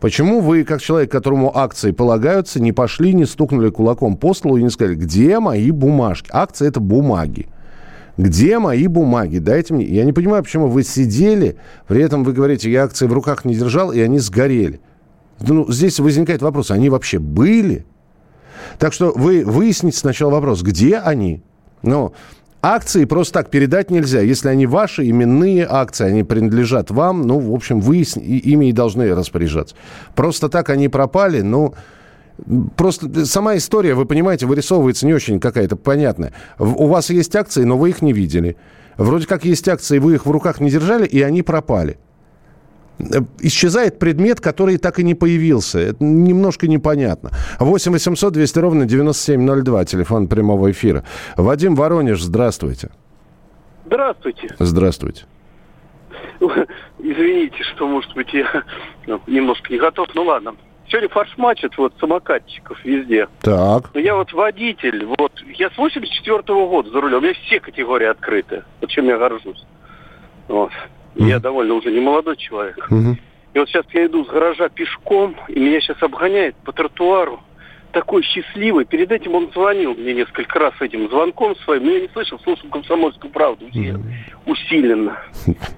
Почему 0.00 0.40
вы, 0.40 0.64
как 0.64 0.80
человек, 0.80 1.10
которому 1.10 1.56
акции 1.56 1.90
полагаются, 1.90 2.60
не 2.60 2.72
пошли, 2.72 3.12
не 3.12 3.26
стукнули 3.26 3.68
кулаком 3.68 4.16
по 4.16 4.32
столу 4.32 4.56
и 4.56 4.62
не 4.62 4.70
сказали, 4.70 4.94
где 4.94 5.40
мои 5.40 5.72
бумажки? 5.72 6.30
Акции– 6.32 6.68
это 6.68 6.80
бумаги. 6.80 7.48
Где 8.16 8.60
мои 8.60 8.86
бумаги? 8.86 9.38
Дайте 9.38 9.74
мне. 9.74 9.84
Я 9.84 10.04
не 10.04 10.12
понимаю, 10.12 10.42
почему 10.42 10.68
вы 10.68 10.84
сидели, 10.84 11.56
при 11.86 12.02
этом 12.02 12.24
вы 12.24 12.32
говорите, 12.32 12.70
я 12.70 12.84
акции 12.84 13.06
в 13.06 13.12
руках 13.12 13.44
не 13.44 13.54
держал, 13.54 13.92
и 13.92 14.00
они 14.00 14.20
сгорели. 14.20 14.80
Ну, 15.40 15.70
здесь 15.70 16.00
возникает 16.00 16.42
вопрос, 16.42 16.70
они 16.70 16.88
вообще 16.90 17.18
были? 17.18 17.84
Так 18.78 18.92
что 18.92 19.12
вы 19.14 19.44
выясните 19.44 19.98
сначала 19.98 20.32
вопрос, 20.32 20.62
где 20.62 20.96
они? 20.98 21.42
Ну, 21.82 22.12
акции 22.62 23.04
просто 23.04 23.34
так 23.34 23.50
передать 23.50 23.90
нельзя. 23.90 24.20
Если 24.20 24.48
они 24.48 24.66
ваши, 24.66 25.08
именные 25.08 25.66
акции, 25.68 26.06
они 26.06 26.24
принадлежат 26.24 26.90
вам, 26.90 27.22
ну, 27.22 27.38
в 27.38 27.54
общем, 27.54 27.80
вы 27.80 27.98
ими 27.98 28.70
и 28.70 28.72
должны 28.72 29.14
распоряжаться. 29.14 29.76
Просто 30.14 30.48
так 30.48 30.70
они 30.70 30.88
пропали, 30.88 31.40
ну... 31.40 31.74
Просто 32.76 33.26
сама 33.26 33.56
история, 33.56 33.94
вы 33.94 34.06
понимаете, 34.06 34.46
вырисовывается 34.46 35.06
не 35.06 35.12
очень 35.12 35.40
какая-то 35.40 35.74
понятная. 35.74 36.32
У 36.60 36.86
вас 36.86 37.10
есть 37.10 37.34
акции, 37.34 37.64
но 37.64 37.76
вы 37.76 37.90
их 37.90 38.00
не 38.00 38.12
видели. 38.12 38.56
Вроде 38.96 39.26
как 39.26 39.44
есть 39.44 39.66
акции, 39.66 39.98
вы 39.98 40.14
их 40.14 40.24
в 40.24 40.30
руках 40.30 40.60
не 40.60 40.70
держали, 40.70 41.04
и 41.04 41.20
они 41.20 41.42
пропали. 41.42 41.98
Исчезает 43.40 43.98
предмет, 43.98 44.40
который 44.40 44.76
так 44.78 44.98
и 44.98 45.04
не 45.04 45.14
появился. 45.14 45.78
Это 45.78 46.02
немножко 46.02 46.66
непонятно. 46.66 47.30
8 47.60 47.92
800 47.92 48.32
200 48.32 48.58
ровно 48.58 48.86
9702, 48.86 49.84
телефон 49.84 50.28
прямого 50.28 50.70
эфира. 50.70 51.04
Вадим 51.36 51.74
Воронеж, 51.74 52.20
здравствуйте. 52.22 52.90
Здравствуйте. 53.86 54.54
Здравствуйте. 54.58 55.24
Извините, 56.98 57.62
что, 57.74 57.86
может 57.86 58.14
быть, 58.14 58.32
я 58.32 58.64
ну, 59.06 59.20
немножко 59.26 59.72
не 59.72 59.78
готов. 59.78 60.08
Ну 60.14 60.24
ладно. 60.24 60.54
Сегодня 60.88 61.08
фарш-матчат 61.10 61.76
вот 61.76 61.92
самокатчиков 62.00 62.82
везде. 62.84 63.28
Так. 63.42 63.90
Но 63.92 64.00
я 64.00 64.14
вот 64.14 64.32
водитель, 64.32 65.04
вот, 65.04 65.32
я 65.54 65.68
с 65.70 65.76
84 65.76 66.38
-го 66.38 66.68
года 66.68 66.90
за 66.90 67.00
рулем, 67.00 67.18
у 67.18 67.20
меня 67.20 67.34
все 67.44 67.60
категории 67.60 68.06
открыты, 68.06 68.64
вот 68.80 68.88
чем 68.88 69.04
я 69.06 69.18
горжусь. 69.18 69.66
Вот. 70.48 70.70
Mm-hmm. 71.14 71.28
Я 71.28 71.40
довольно 71.40 71.74
уже 71.74 71.90
не 71.90 72.00
молодой 72.00 72.36
человек. 72.36 72.86
Mm-hmm. 72.90 73.16
И 73.54 73.58
вот 73.58 73.68
сейчас 73.68 73.86
я 73.92 74.06
иду 74.06 74.24
с 74.24 74.28
гаража 74.28 74.68
пешком, 74.68 75.36
и 75.48 75.58
меня 75.58 75.80
сейчас 75.80 76.02
обгоняет 76.02 76.54
по 76.56 76.72
тротуару 76.72 77.40
такой 77.92 78.22
счастливый. 78.22 78.84
Перед 78.84 79.10
этим 79.10 79.34
он 79.34 79.50
звонил 79.52 79.94
мне 79.94 80.12
несколько 80.14 80.58
раз 80.58 80.74
этим 80.80 81.08
звонком 81.08 81.56
своим, 81.56 81.84
но 81.84 81.92
я 81.92 82.00
не 82.00 82.08
слышал, 82.08 82.38
слушал 82.40 82.68
комсомольскую 82.68 83.32
правду 83.32 83.66
mm-hmm. 83.66 84.00
усиленно. 84.46 85.18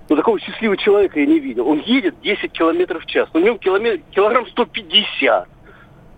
Но 0.09 0.17
такого 0.17 0.41
счастливого 0.41 0.77
человека 0.77 1.21
я 1.21 1.27
не 1.27 1.39
видел. 1.39 1.69
Он 1.69 1.81
едет 1.81 2.21
10 2.23 2.53
километров 2.53 3.05
в 3.05 3.07
час. 3.07 3.29
На 3.33 3.39
нем 3.39 3.59
километр, 3.59 4.03
килограмм 4.11 4.47
150. 4.49 5.49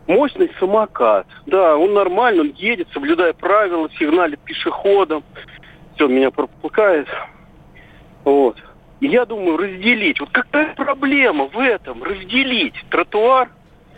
Мощный 0.09 0.50
самокат. 0.59 1.26
Да, 1.47 1.76
он 1.76 1.95
нормально, 1.95 2.42
он 2.42 2.54
едет, 2.57 2.88
соблюдая 2.92 3.35
правила, 3.35 3.88
сигналит 3.99 4.40
пешеходам. 4.40 5.23
Все, 5.95 6.09
меня 6.09 6.31
пропускает. 6.31 7.07
Вот. 8.25 8.57
Я 9.02 9.26
думаю, 9.26 9.56
разделить. 9.56 10.21
Вот 10.21 10.30
какая 10.30 10.75
проблема 10.76 11.47
в 11.47 11.59
этом? 11.59 12.04
Разделить 12.04 12.75
тротуар 12.88 13.50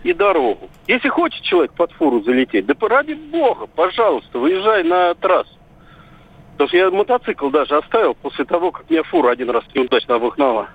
и 0.02 0.14
дорогу. 0.14 0.70
Если 0.86 1.10
хочет 1.10 1.42
человек 1.42 1.72
под 1.74 1.92
фуру 1.92 2.22
залететь, 2.22 2.64
да 2.64 2.74
ради 2.88 3.12
бога, 3.12 3.66
пожалуйста, 3.66 4.38
выезжай 4.38 4.82
на 4.82 5.14
трассу. 5.14 5.58
Потому 6.52 6.68
что 6.68 6.76
я 6.78 6.90
мотоцикл 6.90 7.50
даже 7.50 7.76
оставил 7.76 8.14
после 8.14 8.46
того, 8.46 8.70
как 8.72 8.88
меня 8.88 9.02
фура 9.02 9.30
один 9.32 9.50
раз 9.50 9.64
неудачно 9.74 10.14
обогнала. 10.14 10.70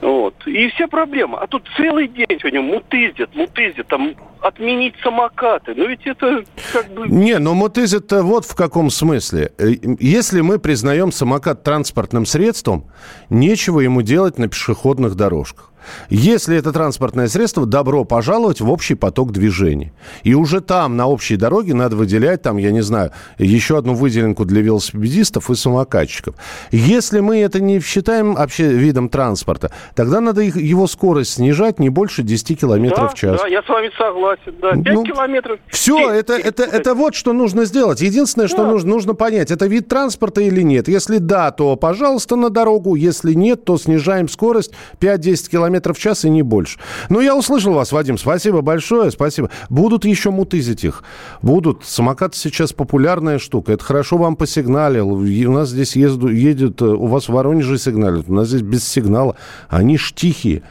Вот. 0.00 0.34
И 0.46 0.68
вся 0.68 0.86
проблема. 0.86 1.38
А 1.38 1.46
тут 1.46 1.64
целый 1.76 2.08
день 2.08 2.38
сегодня 2.38 2.62
мутыздят, 2.62 3.34
мутыздят, 3.34 3.88
там 3.88 4.14
отменить 4.40 4.94
самокаты. 5.02 5.74
Ну 5.74 5.88
ведь 5.88 6.06
это... 6.06 6.44
как 6.72 6.88
бы... 6.92 7.08
Не, 7.08 7.38
но 7.38 7.54
мутызит-то 7.54 8.22
вот 8.22 8.44
в 8.44 8.54
каком 8.54 8.90
смысле. 8.90 9.52
Э, 9.58 9.70
если 9.98 10.40
мы 10.40 10.58
признаем 10.60 11.10
самокат 11.10 11.64
транспортным 11.64 12.26
средством, 12.26 12.86
нечего 13.28 13.80
ему 13.80 14.02
делать 14.02 14.38
на 14.38 14.48
пешеходных 14.48 15.16
дорожках. 15.16 15.67
Если 16.10 16.56
это 16.56 16.72
транспортное 16.72 17.28
средство, 17.28 17.66
добро 17.66 18.04
пожаловать 18.04 18.60
в 18.60 18.70
общий 18.70 18.94
поток 18.94 19.32
движения. 19.32 19.92
И 20.22 20.34
уже 20.34 20.60
там, 20.60 20.96
на 20.96 21.06
общей 21.06 21.36
дороге, 21.36 21.74
надо 21.74 21.96
выделять, 21.96 22.42
там, 22.42 22.56
я 22.56 22.70
не 22.70 22.80
знаю, 22.80 23.12
еще 23.38 23.78
одну 23.78 23.94
выделенку 23.94 24.44
для 24.44 24.62
велосипедистов 24.62 25.50
и 25.50 25.54
самокатчиков. 25.54 26.34
Если 26.70 27.20
мы 27.20 27.38
это 27.38 27.60
не 27.60 27.80
считаем 27.80 28.34
вообще 28.34 28.68
видом 28.68 29.08
транспорта, 29.08 29.70
тогда 29.94 30.20
надо 30.20 30.42
их, 30.42 30.56
его 30.56 30.86
скорость 30.86 31.34
снижать 31.34 31.78
не 31.78 31.88
больше 31.88 32.22
10 32.22 32.60
километров 32.60 33.08
да, 33.08 33.08
в 33.08 33.14
час. 33.14 33.40
Да, 33.40 33.48
я 33.48 33.62
с 33.62 33.68
вами 33.68 33.90
согласен, 33.96 34.54
да. 34.60 34.72
5 34.72 34.84
ну, 34.94 35.04
километров. 35.04 35.60
Все, 35.68 36.10
это, 36.10 36.34
это, 36.34 36.64
это 36.64 36.94
вот 36.94 37.14
что 37.14 37.32
нужно 37.32 37.64
сделать. 37.64 38.00
Единственное, 38.00 38.48
что 38.48 38.64
да. 38.64 38.70
нужно, 38.70 38.90
нужно 38.90 39.14
понять, 39.14 39.50
это 39.50 39.66
вид 39.66 39.88
транспорта 39.88 40.40
или 40.40 40.62
нет. 40.62 40.88
Если 40.88 41.18
да, 41.18 41.50
то, 41.50 41.76
пожалуйста, 41.76 42.36
на 42.36 42.50
дорогу. 42.50 42.94
Если 42.94 43.32
нет, 43.34 43.64
то 43.64 43.78
снижаем 43.78 44.28
скорость 44.28 44.72
5-10 45.00 45.50
километров 45.50 45.67
километров 45.68 45.98
в 45.98 46.00
час 46.00 46.24
и 46.24 46.30
не 46.30 46.42
больше. 46.42 46.78
Ну, 47.10 47.20
я 47.20 47.36
услышал 47.36 47.74
вас, 47.74 47.92
Вадим. 47.92 48.18
Спасибо 48.18 48.62
большое, 48.62 49.10
спасибо. 49.10 49.50
Будут 49.68 50.04
еще 50.04 50.30
мутызить 50.30 50.84
их. 50.84 51.02
Будут. 51.42 51.84
Самокат 51.84 52.34
сейчас 52.34 52.72
популярная 52.72 53.38
штука. 53.38 53.72
Это 53.72 53.84
хорошо 53.84 54.16
вам 54.16 54.36
посигналил. 54.36 55.10
У 55.10 55.52
нас 55.52 55.68
здесь 55.68 55.96
езду, 55.96 56.28
едет, 56.28 56.80
э, 56.80 56.86
у 56.86 57.06
вас 57.06 57.28
в 57.28 57.32
Воронеже 57.32 57.78
сигналят. 57.78 58.24
У 58.28 58.34
нас 58.34 58.48
здесь 58.48 58.62
без 58.62 58.86
сигнала. 58.86 59.36
Они 59.68 59.98
ж 59.98 60.12
тихие. 60.14 60.62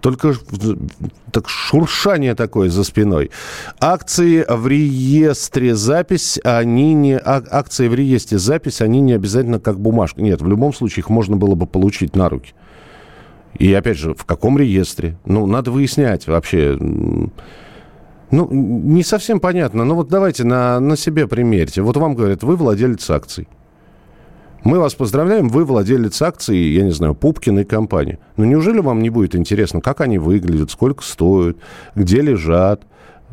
Только 0.00 0.34
так 1.30 1.48
шуршание 1.48 2.34
такое 2.34 2.68
за 2.68 2.82
спиной. 2.84 3.30
Акции 3.80 4.44
в 4.48 4.66
реестре 4.66 5.76
запись, 5.76 6.40
они 6.42 6.92
не... 6.94 7.16
А, 7.16 7.42
акции 7.50 7.86
в 7.88 7.94
реестре 7.94 8.38
запись, 8.38 8.80
они 8.80 9.00
не 9.00 9.12
обязательно 9.12 9.60
как 9.60 9.78
бумажка. 9.78 10.20
Нет, 10.20 10.42
в 10.42 10.48
любом 10.48 10.74
случае 10.74 11.02
их 11.02 11.08
можно 11.08 11.36
было 11.36 11.54
бы 11.54 11.66
получить 11.66 12.16
на 12.16 12.28
руки. 12.28 12.52
И 13.58 13.72
опять 13.72 13.98
же, 13.98 14.14
в 14.14 14.24
каком 14.24 14.58
реестре? 14.58 15.16
Ну, 15.24 15.46
надо 15.46 15.70
выяснять 15.70 16.26
вообще. 16.26 16.76
Ну, 16.78 18.48
не 18.50 19.02
совсем 19.02 19.40
понятно. 19.40 19.84
Ну 19.84 19.94
вот 19.94 20.08
давайте 20.08 20.44
на, 20.44 20.80
на 20.80 20.96
себе 20.96 21.26
примерьте. 21.26 21.82
Вот 21.82 21.96
вам 21.96 22.14
говорят, 22.14 22.42
вы 22.42 22.56
владелец 22.56 23.08
акций. 23.10 23.46
Мы 24.64 24.78
вас 24.78 24.94
поздравляем, 24.94 25.48
вы 25.48 25.64
владелец 25.64 26.22
акций, 26.22 26.56
я 26.56 26.84
не 26.84 26.92
знаю, 26.92 27.14
Пупкиной 27.14 27.64
компании. 27.64 28.18
Но 28.36 28.44
неужели 28.44 28.78
вам 28.78 29.02
не 29.02 29.10
будет 29.10 29.34
интересно, 29.34 29.80
как 29.80 30.00
они 30.00 30.18
выглядят, 30.18 30.70
сколько 30.70 31.02
стоят, 31.02 31.56
где 31.96 32.20
лежат, 32.20 32.84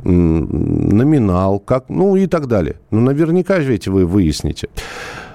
номинал, 0.04 1.60
как, 1.60 1.90
ну 1.90 2.16
и 2.16 2.26
так 2.26 2.48
далее. 2.48 2.78
Ну, 2.90 3.02
наверняка 3.02 3.60
ведь 3.60 3.88
вы 3.88 4.06
выясните. 4.06 4.70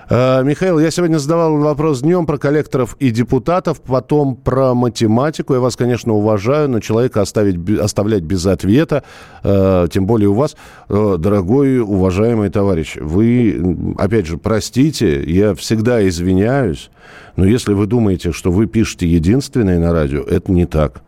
Э, 0.09 0.43
Михаил, 0.45 0.79
я 0.79 0.91
сегодня 0.91 1.19
задавал 1.19 1.57
вопрос 1.59 2.03
днем 2.03 2.27
про 2.27 2.37
коллекторов 2.37 2.97
и 2.99 3.11
депутатов, 3.11 3.81
потом 3.81 4.37
про 4.37 4.75
математику. 4.75 5.55
Я 5.55 5.61
вас, 5.61 5.77
конечно, 5.77 6.13
уважаю, 6.13 6.69
но 6.69 6.81
человека 6.81 7.23
оставить, 7.23 7.57
оставлять 7.79 8.23
без 8.23 8.45
ответа, 8.47 9.03
э, 9.43 9.89
тем 9.91 10.07
более 10.07 10.29
у 10.29 10.35
вас, 10.35 10.57
э, 10.89 11.17
дорогой, 11.19 11.81
уважаемый 11.81 12.51
товарищ, 12.51 12.97
вы, 12.97 13.95
опять 13.99 14.27
же, 14.27 14.37
простите, 14.37 15.23
я 15.25 15.55
всегда 15.55 16.07
извиняюсь, 16.07 16.91
но 17.37 17.47
если 17.47 17.73
вы 17.73 17.87
думаете, 17.87 18.33
что 18.33 18.51
вы 18.51 18.67
пишете 18.67 19.07
единственное 19.07 19.79
на 19.79 19.93
радио, 19.93 20.23
это 20.23 20.53
не 20.53 20.67
так. 20.67 21.03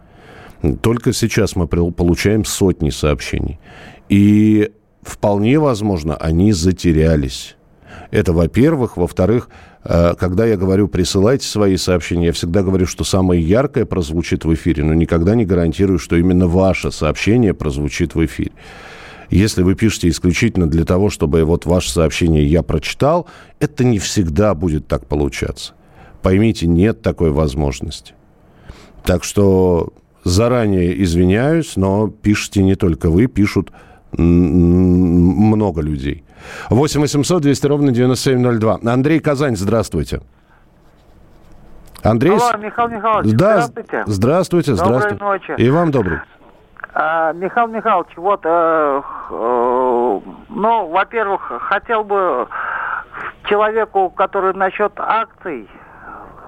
Только 0.81 1.13
сейчас 1.13 1.55
мы 1.55 1.67
получаем 1.67 2.45
сотни 2.45 2.91
сообщений. 2.91 3.61
И 4.09 4.73
вполне 5.03 5.59
возможно, 5.59 6.17
они 6.17 6.53
затерялись. 6.53 7.56
Это, 8.11 8.33
во-первых. 8.33 8.97
Во-вторых, 8.97 9.49
э, 9.85 10.15
когда 10.19 10.47
я 10.47 10.57
говорю 10.57 10.89
«присылайте 10.89 11.47
свои 11.47 11.77
сообщения», 11.77 12.27
я 12.27 12.33
всегда 12.33 12.63
говорю, 12.63 12.87
что 12.87 13.05
самое 13.05 13.41
яркое 13.41 13.85
прозвучит 13.85 14.45
в 14.45 14.55
эфире, 14.55 14.85
но 14.85 14.95
никогда 14.95 15.35
не 15.35 15.45
гарантирую, 15.45 15.99
что 15.99 16.17
именно 16.17 16.47
ваше 16.47 16.91
сообщение 16.91 17.55
прозвучит 17.55 18.15
в 18.15 18.25
эфире. 18.25 18.53
Если 19.31 19.63
вы 19.63 19.75
пишете 19.75 20.09
исключительно 20.09 20.69
для 20.69 20.85
того, 20.85 21.11
чтобы 21.11 21.43
вот 21.45 21.67
ваше 21.67 21.91
сообщение 21.91 22.47
я 22.47 22.63
прочитал, 22.63 23.27
это 23.59 23.85
не 23.85 23.99
всегда 23.99 24.55
будет 24.55 24.87
так 24.87 25.07
получаться. 25.07 25.75
Поймите, 26.23 26.67
нет 26.67 27.03
такой 27.03 27.31
возможности. 27.31 28.15
Так 29.05 29.25
что 29.25 29.93
заранее 30.25 31.03
извиняюсь, 31.03 31.77
но 31.77 32.09
пишите 32.09 32.63
не 32.63 32.75
только 32.75 33.11
вы, 33.11 33.27
пишут 33.27 33.71
много 34.13 35.81
людей. 35.81 36.25
8 36.71 37.01
800 37.01 37.43
200 37.43 37.67
ровно 37.67 37.93
9702. 37.93 38.79
Андрей 38.93 39.21
Казань, 39.21 39.57
здравствуйте. 39.57 40.21
Андрей... 42.03 42.33
Алло, 42.33 42.57
Михаил 42.59 42.89
Михайлович, 42.89 43.33
да, 43.33 43.61
здравствуйте. 43.63 44.03
Здравствуйте, 44.07 44.75
здравствуйте. 44.75 45.17
Доброй 45.17 45.39
ночи. 45.39 45.55
И 45.59 45.71
вам 45.71 45.91
добрый. 45.91 46.19
А, 46.95 47.33
Михаил 47.33 47.69
Михайлович, 47.69 48.17
вот, 48.17 48.41
э, 48.45 48.49
э, 49.31 50.21
ну, 50.49 50.89
во-первых, 50.89 51.53
хотел 51.69 52.05
бы 52.05 52.49
человеку, 53.49 54.11
который 54.11 54.55
насчет 54.55 54.93
акций 54.97 55.69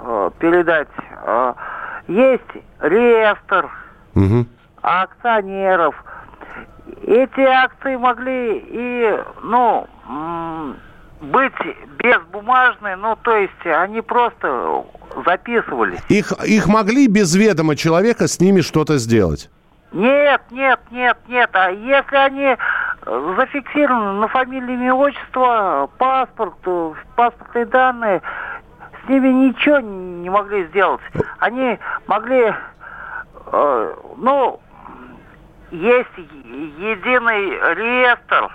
э, 0.05 0.31
передать, 0.38 0.88
э, 1.27 1.55
есть 2.09 2.64
реестр 2.81 3.68
угу. 4.14 4.46
акционеров, 4.81 5.94
эти 7.09 7.40
акции 7.40 7.97
могли 7.97 8.59
и, 8.68 9.18
ну, 9.42 9.87
быть 11.21 11.55
безбумажные, 11.99 12.97
ну, 12.97 13.16
то 13.23 13.37
есть 13.37 13.64
они 13.64 14.03
просто 14.03 14.85
записывались. 15.25 16.01
Их, 16.09 16.33
их 16.44 16.66
могли 16.66 17.09
без 17.09 17.35
ведома 17.35 17.77
человека 17.77 18.29
с 18.29 18.40
ними 18.40 18.61
что-то 18.61 18.99
сделать? 18.99 19.51
Нет, 19.92 20.42
нет, 20.51 20.81
нет, 20.90 21.16
нет. 21.29 21.49
А 21.55 21.71
если 21.71 22.16
они 22.16 22.57
зафиксированы 23.37 24.21
на 24.21 24.29
фамилии, 24.29 24.75
имя, 24.75 24.94
отчество, 24.94 25.88
паспорт, 25.97 26.57
паспортные 27.16 27.64
данные, 27.66 28.23
с 29.03 29.09
ними 29.09 29.29
ничего 29.29 29.81
не 29.81 30.29
могли 30.29 30.66
сделать. 30.66 31.01
Они 31.38 31.79
могли, 32.07 32.53
э, 33.51 33.94
ну, 34.18 34.61
есть 35.70 36.16
единый 36.16 37.74
реестр. 37.74 38.50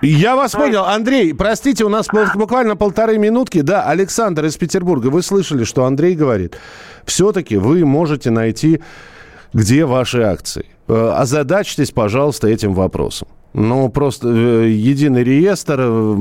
Я 0.00 0.36
вас 0.36 0.52
То 0.52 0.58
понял. 0.58 0.84
Андрей, 0.84 1.34
простите, 1.34 1.84
у 1.84 1.88
нас 1.88 2.08
буквально 2.34 2.76
полторы 2.76 3.18
минутки. 3.18 3.62
Да, 3.62 3.84
Александр 3.84 4.44
из 4.44 4.56
Петербурга, 4.56 5.08
вы 5.08 5.22
слышали, 5.22 5.64
что 5.64 5.84
Андрей 5.84 6.14
говорит. 6.14 6.56
Все-таки 7.04 7.56
вы 7.56 7.84
можете 7.84 8.30
найти, 8.30 8.80
где 9.52 9.84
ваши 9.84 10.22
акции. 10.22 10.66
Э, 10.86 11.14
озадачьтесь, 11.16 11.90
пожалуйста, 11.90 12.48
этим 12.48 12.74
вопросом. 12.74 13.28
Ну, 13.54 13.88
просто 13.88 14.28
э, 14.28 14.68
единый 14.68 15.24
реестр. 15.24 15.80
Э, 15.80 16.16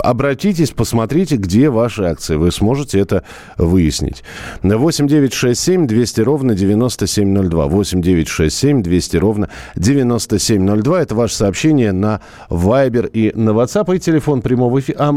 обратитесь, 0.00 0.70
посмотрите, 0.70 1.36
где 1.36 1.70
ваши 1.70 2.04
акции. 2.04 2.36
Вы 2.36 2.52
сможете 2.52 3.00
это 3.00 3.24
выяснить. 3.56 4.22
8 4.62 5.08
9 5.08 5.32
6 5.34 5.60
7 5.60 5.86
200 5.88 6.20
ровно 6.20 6.54
9702. 6.54 7.66
8 7.66 8.00
9 8.00 8.28
6 8.28 8.56
7 8.56 8.82
200 8.82 9.16
ровно 9.16 9.50
9702. 9.74 11.02
Это 11.02 11.14
ваше 11.16 11.34
сообщение 11.34 11.90
на 11.90 12.20
Viber 12.48 13.10
и 13.10 13.32
на 13.34 13.50
WhatsApp. 13.50 13.96
И 13.96 13.98
телефон 13.98 14.40
прямого 14.40 14.78
эфира. 14.78 14.98
А, 15.00 15.14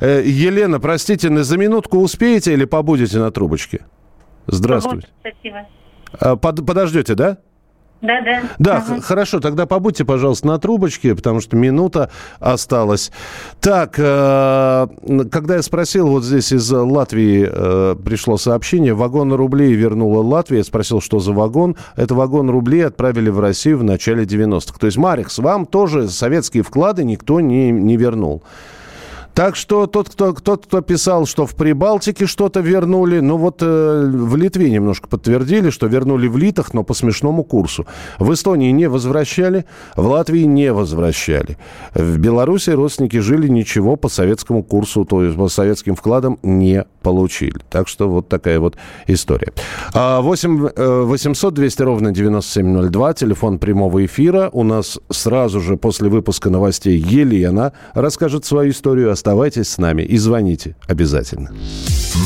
э, 0.00 0.22
Елена, 0.24 0.80
простите, 0.80 1.28
за 1.44 1.58
минутку 1.58 1.98
успеете 1.98 2.54
или 2.54 2.64
побудете 2.64 3.18
на 3.18 3.30
трубочке? 3.30 3.80
Здравствуйте. 4.46 5.08
Спасибо. 5.20 6.36
Под, 6.38 6.64
подождете, 6.64 7.14
да? 7.14 7.30
Да, 7.32 7.38
да. 8.20 8.42
Да, 8.58 8.76
ага. 8.76 9.00
хорошо, 9.00 9.40
тогда 9.40 9.66
побудьте, 9.66 10.04
пожалуйста, 10.04 10.46
на 10.46 10.58
трубочке, 10.58 11.14
потому 11.14 11.40
что 11.40 11.56
минута 11.56 12.10
осталась. 12.40 13.10
Так, 13.60 13.94
э, 13.98 14.86
когда 15.30 15.56
я 15.56 15.62
спросил, 15.62 16.08
вот 16.08 16.22
здесь 16.22 16.52
из 16.52 16.70
Латвии 16.70 17.48
э, 17.50 17.96
пришло 18.04 18.36
сообщение, 18.36 18.92
вагон 18.92 19.32
рублей 19.32 19.72
вернула 19.72 20.22
Латвия, 20.22 20.58
я 20.58 20.64
спросил, 20.64 21.00
что 21.00 21.20
за 21.20 21.32
вагон. 21.32 21.76
Это 21.96 22.14
вагон 22.14 22.50
рублей 22.50 22.86
отправили 22.86 23.30
в 23.30 23.40
Россию 23.40 23.78
в 23.78 23.84
начале 23.84 24.24
90-х. 24.24 24.78
То 24.78 24.86
есть, 24.86 24.98
Марикс, 24.98 25.38
вам 25.38 25.64
тоже 25.64 26.08
советские 26.08 26.62
вклады 26.62 27.04
никто 27.04 27.40
не, 27.40 27.70
не 27.70 27.96
вернул. 27.96 28.42
Так 29.36 29.54
что 29.54 29.86
тот, 29.86 30.08
кто, 30.08 30.32
тот, 30.32 30.64
кто 30.64 30.80
писал, 30.80 31.26
что 31.26 31.44
в 31.44 31.54
Прибалтике 31.54 32.24
что-то 32.24 32.60
вернули, 32.60 33.20
ну 33.20 33.36
вот 33.36 33.58
э, 33.60 34.10
в 34.10 34.34
Литве 34.34 34.70
немножко 34.70 35.08
подтвердили, 35.08 35.68
что 35.68 35.88
вернули 35.88 36.26
в 36.26 36.38
литах, 36.38 36.72
но 36.72 36.84
по 36.84 36.94
смешному 36.94 37.44
курсу. 37.44 37.86
В 38.18 38.32
Эстонии 38.32 38.70
не 38.70 38.88
возвращали, 38.88 39.66
в 39.94 40.06
Латвии 40.06 40.44
не 40.44 40.72
возвращали. 40.72 41.58
В 41.92 42.16
Беларуси 42.16 42.70
родственники 42.70 43.18
жили 43.18 43.46
ничего 43.46 43.96
по 43.96 44.08
советскому 44.08 44.62
курсу, 44.62 45.04
то 45.04 45.22
есть 45.22 45.36
по 45.36 45.48
советским 45.48 45.96
вкладам 45.96 46.38
не 46.42 46.86
получили. 47.02 47.60
Так 47.68 47.88
что 47.88 48.08
вот 48.08 48.28
такая 48.28 48.58
вот 48.58 48.78
история. 49.06 49.52
8 49.92 50.68
800 51.04 51.52
200 51.52 51.82
ровно 51.82 52.10
9702, 52.10 53.12
телефон 53.12 53.58
прямого 53.58 54.02
эфира. 54.06 54.48
У 54.54 54.62
нас 54.62 54.98
сразу 55.10 55.60
же 55.60 55.76
после 55.76 56.08
выпуска 56.08 56.48
новостей 56.48 56.96
Елена 56.96 57.74
расскажет 57.92 58.46
свою 58.46 58.70
историю. 58.70 59.12
Оставайтесь 59.26 59.70
с 59.70 59.78
нами 59.78 60.02
и 60.02 60.18
звоните 60.18 60.76
обязательно. 60.86 61.50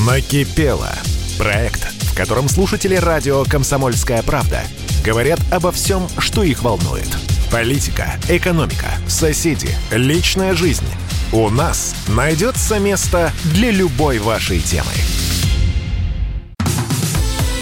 Накипело. 0.06 0.90
Проект, 1.38 1.82
в 2.02 2.14
котором 2.14 2.46
слушатели 2.46 2.94
радио 2.94 3.42
«Комсомольская 3.44 4.22
правда» 4.22 4.60
говорят 5.02 5.40
обо 5.50 5.72
всем, 5.72 6.06
что 6.18 6.42
их 6.42 6.62
волнует. 6.62 7.08
Политика, 7.50 8.12
экономика, 8.28 8.88
соседи, 9.08 9.70
личная 9.90 10.52
жизнь. 10.52 10.84
У 11.32 11.48
нас 11.48 11.94
найдется 12.06 12.78
место 12.78 13.32
для 13.44 13.70
любой 13.70 14.18
вашей 14.18 14.60
темы. 14.60 14.92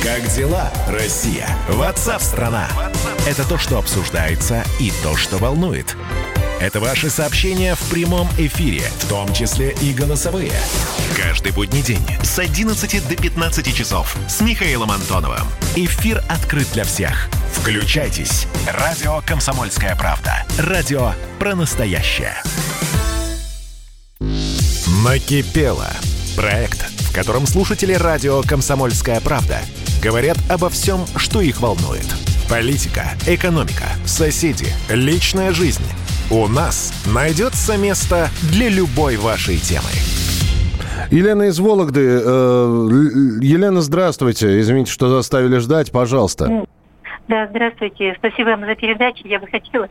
Как 0.03 0.29
дела, 0.35 0.73
Россия? 0.89 1.49
Ватсап-страна! 1.69 2.67
Это 3.25 3.49
то, 3.49 3.57
что 3.57 3.79
обсуждается 3.79 4.65
и 4.81 4.93
то, 5.05 5.15
что 5.15 5.37
волнует. 5.37 5.97
Это 6.61 6.81
ваши 6.81 7.09
сообщения 7.09 7.77
в 7.77 7.89
прямом 7.89 8.27
эфире, 8.37 8.83
в 8.99 9.09
том 9.09 9.33
числе 9.33 9.77
и 9.81 9.93
голосовые. 9.93 10.53
Каждый 11.17 11.53
будний 11.53 11.83
день 11.83 12.03
с 12.25 12.37
11 12.37 13.09
до 13.09 13.17
15 13.17 13.75
часов 13.75 14.17
с 14.29 14.41
Михаилом 14.41 14.91
Антоновым. 14.91 15.47
Эфир 15.77 16.21
открыт 16.29 16.67
для 16.73 16.83
всех. 16.83 17.29
Включайтесь. 17.53 18.49
Радио 18.67 19.23
«Комсомольская 19.25 19.95
правда». 19.95 20.45
Радио 20.59 21.13
про 21.39 21.55
настоящее. 21.55 22.35
Накипело. 24.19 25.89
Проект, 26.35 26.91
в 27.03 27.15
котором 27.15 27.47
слушатели 27.47 27.93
радио 27.93 28.43
«Комсомольская 28.43 29.21
правда» 29.21 29.61
говорят 30.03 30.39
обо 30.49 30.71
всем, 30.71 31.07
что 31.17 31.41
их 31.41 31.61
волнует. 31.61 32.07
Политика, 32.51 33.13
экономика, 33.27 33.87
соседи, 34.07 34.73
личная 34.89 35.53
жизнь– 35.53 35.85
у 36.31 36.47
нас 36.47 36.93
найдется 37.07 37.77
место 37.77 38.29
для 38.51 38.69
любой 38.69 39.17
вашей 39.17 39.59
темы. 39.59 39.89
Елена 41.11 41.45
из 41.45 41.59
Вологды. 41.59 42.21
Э, 42.23 42.89
Елена, 43.41 43.81
здравствуйте. 43.81 44.61
Извините, 44.61 44.93
что 44.93 45.09
заставили 45.09 45.57
ждать. 45.59 45.91
Пожалуйста. 45.91 46.67
Да, 47.29 47.47
здравствуйте. 47.47 48.15
Спасибо 48.17 48.49
вам 48.49 48.65
за 48.65 48.75
передачу. 48.75 49.29
Я 49.29 49.39
бы 49.39 49.47
хотела 49.49 49.87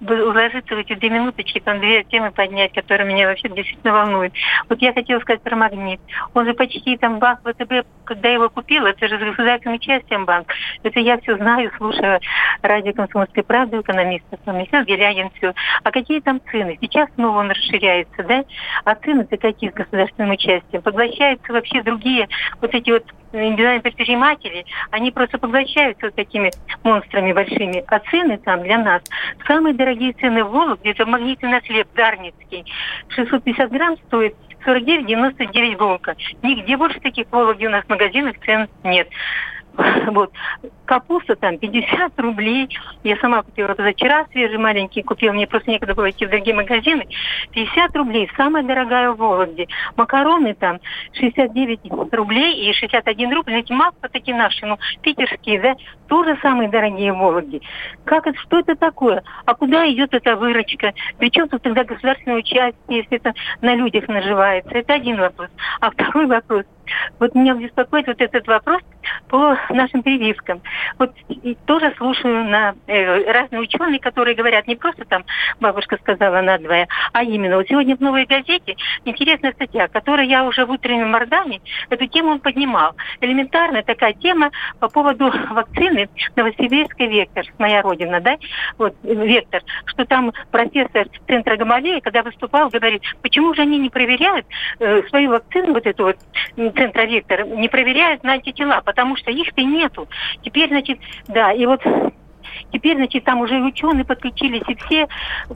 уложиться 0.00 0.74
в 0.74 0.78
эти 0.78 0.94
две 0.94 1.10
минуточки, 1.10 1.60
там 1.60 1.78
две 1.78 2.02
темы 2.02 2.32
поднять, 2.32 2.72
которые 2.72 3.06
меня 3.06 3.28
вообще 3.28 3.48
действительно 3.48 3.92
волнуют. 3.92 4.34
Вот 4.68 4.82
я 4.82 4.92
хотела 4.92 5.20
сказать 5.20 5.42
про 5.42 5.54
магнит. 5.54 6.00
Он 6.34 6.44
же 6.44 6.54
почти 6.54 6.96
там 6.96 7.20
банк 7.20 7.40
ВТБ, 7.44 7.86
когда 8.02 8.30
его 8.30 8.48
купила, 8.48 8.88
это 8.88 9.06
же 9.06 9.16
с 9.16 9.20
государственным 9.20 9.76
участием 9.76 10.24
банк. 10.24 10.52
Это 10.82 10.98
я 10.98 11.18
все 11.18 11.36
знаю, 11.36 11.70
слушаю 11.76 12.18
радио 12.62 12.92
«Комсомольской 12.92 13.44
правды», 13.44 13.80
экономиста, 13.80 14.36
там, 14.44 14.58
Михаил 14.58 14.84
Гелягин, 14.84 15.30
все. 15.36 15.54
А 15.84 15.92
какие 15.92 16.18
там 16.20 16.40
цены? 16.50 16.78
Сейчас 16.80 17.08
снова 17.14 17.38
он 17.38 17.50
расширяется, 17.50 18.24
да? 18.24 18.44
А 18.84 18.96
цены-то 18.96 19.36
какие 19.36 19.70
с 19.70 19.74
государственным 19.74 20.32
участием? 20.32 20.82
Поглощаются 20.82 21.52
вообще 21.52 21.82
другие 21.82 22.28
вот 22.60 22.74
эти 22.74 22.90
вот 22.90 23.04
индивидуальные 23.44 23.82
предприниматели, 23.82 24.64
они 24.90 25.10
просто 25.10 25.38
поглощаются 25.38 26.10
такими 26.10 26.50
монстрами 26.82 27.32
большими. 27.32 27.84
А 27.86 27.98
цены 27.98 28.38
там 28.38 28.62
для 28.62 28.78
нас, 28.78 29.02
самые 29.46 29.74
дорогие 29.74 30.12
цены 30.14 30.44
в 30.44 30.50
Вологде, 30.50 30.90
это 30.90 31.06
магнитный 31.06 31.50
хлеб 31.60 31.88
Дарницкий. 31.94 32.64
650 33.08 33.70
грамм 33.70 33.96
стоит 34.06 34.34
49,99 34.66 35.76
булка. 35.76 36.16
Нигде 36.42 36.76
больше 36.76 37.00
таких 37.00 37.26
в 37.28 37.66
у 37.66 37.70
нас 37.70 37.84
магазинов 37.88 38.36
цен 38.44 38.68
нет. 38.82 39.08
Вот. 40.12 40.32
Капуста 40.84 41.34
там 41.36 41.58
50 41.58 42.18
рублей. 42.20 42.68
Я 43.02 43.16
сама 43.16 43.42
купила 43.42 43.74
позавчера 43.74 44.26
свежий 44.30 44.58
маленький, 44.58 45.02
купила, 45.02 45.32
мне 45.32 45.46
просто 45.46 45.70
некогда 45.70 45.94
было 45.94 46.10
идти 46.10 46.26
в 46.26 46.30
другие 46.30 46.54
магазины. 46.54 47.06
50 47.52 47.96
рублей, 47.96 48.30
самая 48.36 48.62
дорогая 48.62 49.10
в 49.10 49.16
Вологде. 49.16 49.66
Макароны 49.96 50.54
там 50.54 50.78
69 51.14 51.80
рублей 52.12 52.70
и 52.70 52.72
61 52.72 53.34
рубль. 53.34 53.54
Эти 53.54 53.72
масло 53.72 54.08
такие 54.10 54.36
наши, 54.36 54.64
ну, 54.64 54.78
питерские, 55.02 55.60
да, 55.60 55.76
тоже 56.08 56.38
самые 56.42 56.68
дорогие 56.68 57.12
в 57.12 57.18
Вологде. 57.18 57.60
Как 58.04 58.26
это, 58.26 58.38
что 58.40 58.60
это 58.60 58.76
такое? 58.76 59.22
А 59.44 59.54
куда 59.54 59.88
идет 59.90 60.14
эта 60.14 60.36
выручка? 60.36 60.92
Причем 61.18 61.48
тут 61.48 61.62
тогда 61.62 61.84
государственное 61.84 62.38
участие, 62.38 62.74
если 62.88 63.16
это 63.16 63.34
на 63.60 63.74
людях 63.74 64.08
наживается? 64.08 64.70
Это 64.72 64.94
один 64.94 65.18
вопрос. 65.18 65.48
А 65.80 65.90
второй 65.90 66.26
вопрос. 66.26 66.64
Вот 67.18 67.34
меня 67.34 67.54
беспокоит 67.54 68.06
вот 68.06 68.20
этот 68.20 68.46
вопрос 68.46 68.80
по 69.28 69.56
нашим 69.70 70.02
прививкам. 70.02 70.60
Вот 70.98 71.12
тоже 71.66 71.92
слушаю 71.96 72.44
на 72.44 72.74
э, 72.86 73.32
разные 73.32 73.60
ученые, 73.60 73.98
которые 73.98 74.34
говорят, 74.34 74.66
не 74.66 74.76
просто 74.76 75.04
там 75.04 75.24
бабушка 75.60 75.96
сказала 75.98 76.40
надвое, 76.40 76.88
а 77.12 77.22
именно 77.22 77.56
вот 77.56 77.68
сегодня 77.68 77.96
в 77.96 78.00
«Новой 78.00 78.24
газете» 78.26 78.76
интересная 79.04 79.52
статья, 79.52 79.88
которую 79.88 80.28
я 80.28 80.44
уже 80.44 80.64
в 80.64 80.70
утреннем 80.70 81.10
Мордане, 81.10 81.60
эту 81.90 82.06
тему 82.06 82.38
поднимал. 82.38 82.94
Элементарная 83.20 83.82
такая 83.82 84.12
тема 84.12 84.50
по 84.80 84.88
поводу 84.88 85.32
вакцины 85.96 86.08
Новосибирской 86.36 87.06
«Вектор», 87.06 87.44
моя 87.58 87.82
родина, 87.82 88.20
да, 88.20 88.36
вот 88.78 88.94
«Вектор», 89.02 89.62
что 89.86 90.04
там 90.04 90.32
профессор 90.50 91.08
Центра 91.26 91.56
Гамалея, 91.56 92.00
когда 92.00 92.22
выступал, 92.22 92.68
говорит, 92.68 93.02
почему 93.22 93.54
же 93.54 93.62
они 93.62 93.78
не 93.78 93.90
проверяют 93.90 94.46
э, 94.78 95.02
свою 95.08 95.30
вакцину, 95.30 95.72
вот 95.72 95.86
эту 95.86 96.04
вот 96.04 96.16
Центра 96.56 97.02
«Вектор», 97.02 97.46
не 97.46 97.68
проверяют 97.68 98.22
на 98.22 98.34
антитела, 98.34 98.82
потому 98.84 99.16
что 99.16 99.30
их-то 99.30 99.62
нету. 99.62 100.08
Теперь, 100.42 100.68
значит, 100.68 100.98
да, 101.28 101.52
и 101.52 101.66
вот 101.66 101.82
Теперь, 102.72 102.96
значит, 102.96 103.24
там 103.24 103.40
уже 103.40 103.60
ученые 103.60 104.04
подключились, 104.04 104.62
и 104.68 104.74
все 104.74 105.08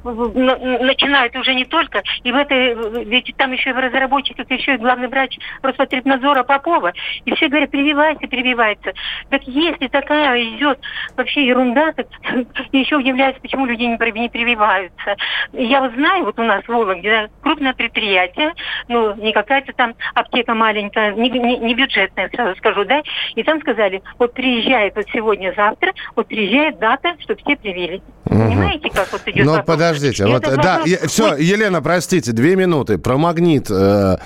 начинают 0.03 1.37
уже 1.37 1.55
не 1.55 1.65
только, 1.65 2.03
и 2.23 2.33
в 2.33 2.37
этой, 2.37 3.05
ведь 3.05 3.35
там 3.37 3.53
еще 3.53 3.73
в 3.73 3.79
разработчиках 3.79 4.51
еще 4.51 4.75
и 4.75 4.79
главный 4.79 5.09
врач 5.09 5.39
Роспотребнадзора 5.63 6.43
Попова, 6.43 6.93
и 7.25 7.35
все 7.35 7.49
говорят, 7.49 7.71
прививайся, 7.71 8.27
прививается. 8.27 8.93
Так 9.29 9.43
если 9.45 9.89
такая 9.89 10.43
идет 10.43 10.81
вообще 11.17 11.47
ерунда, 11.47 11.93
так 11.93 12.07
еще 12.73 12.97
удивляюсь, 12.97 13.37
почему 13.41 13.67
люди 13.67 13.83
не, 13.83 13.97
прививаются. 13.97 15.17
Я 15.53 15.81
вот 15.81 15.93
знаю, 15.95 16.25
вот 16.25 16.39
у 16.39 16.43
нас 16.43 16.65
в 16.65 16.69
Вологде 16.69 17.11
да, 17.11 17.29
крупное 17.43 17.75
предприятие, 17.75 18.55
ну, 18.89 19.15
не 19.17 19.33
какая-то 19.33 19.73
там 19.73 19.95
аптека 20.15 20.55
маленькая, 20.55 21.13
не, 21.15 21.31
не, 21.31 21.59
не 21.59 21.75
бюджетная, 21.75 22.29
сразу 22.29 22.57
скажу, 22.59 22.85
да, 22.85 23.03
и 23.35 23.43
там 23.43 23.61
сказали, 23.61 24.03
вот 24.19 24.35
приезжает 24.35 24.95
вот 24.97 25.07
сегодня-завтра, 25.13 25.93
вот 26.17 26.29
приезжает 26.29 26.79
дата, 26.91 27.17
чтобы 27.21 27.41
все 27.45 27.57
привились. 27.57 28.03
Угу. 28.27 28.39
Понимаете, 28.39 28.91
как 28.91 29.13
вот 29.13 29.23
идет 29.27 29.45
Ну, 29.45 29.53
вопрос? 29.53 29.67
подождите, 29.67 30.27
вот, 30.27 30.43
да, 30.43 30.83
я, 30.87 30.99
все, 31.07 31.37
Елена, 31.37 31.83
простите, 31.83 32.33
две 32.33 32.57
минуты, 32.57 32.99
про 32.99 33.17
магнит. 33.17 33.71
Э, 33.71 34.17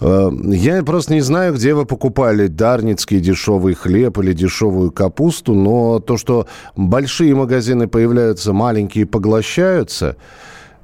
э, 0.00 0.30
я 0.44 0.82
просто 0.82 1.14
не 1.14 1.20
знаю, 1.20 1.54
где 1.54 1.74
вы 1.74 1.84
покупали 1.84 2.46
дарницкий 2.46 3.20
дешевый 3.20 3.74
хлеб 3.74 4.18
или 4.18 4.32
дешевую 4.32 4.90
капусту, 4.90 5.54
но 5.54 5.98
то, 6.00 6.16
что 6.16 6.46
большие 6.76 7.34
магазины 7.34 7.88
появляются, 7.88 8.52
маленькие 8.52 9.06
поглощаются, 9.06 10.16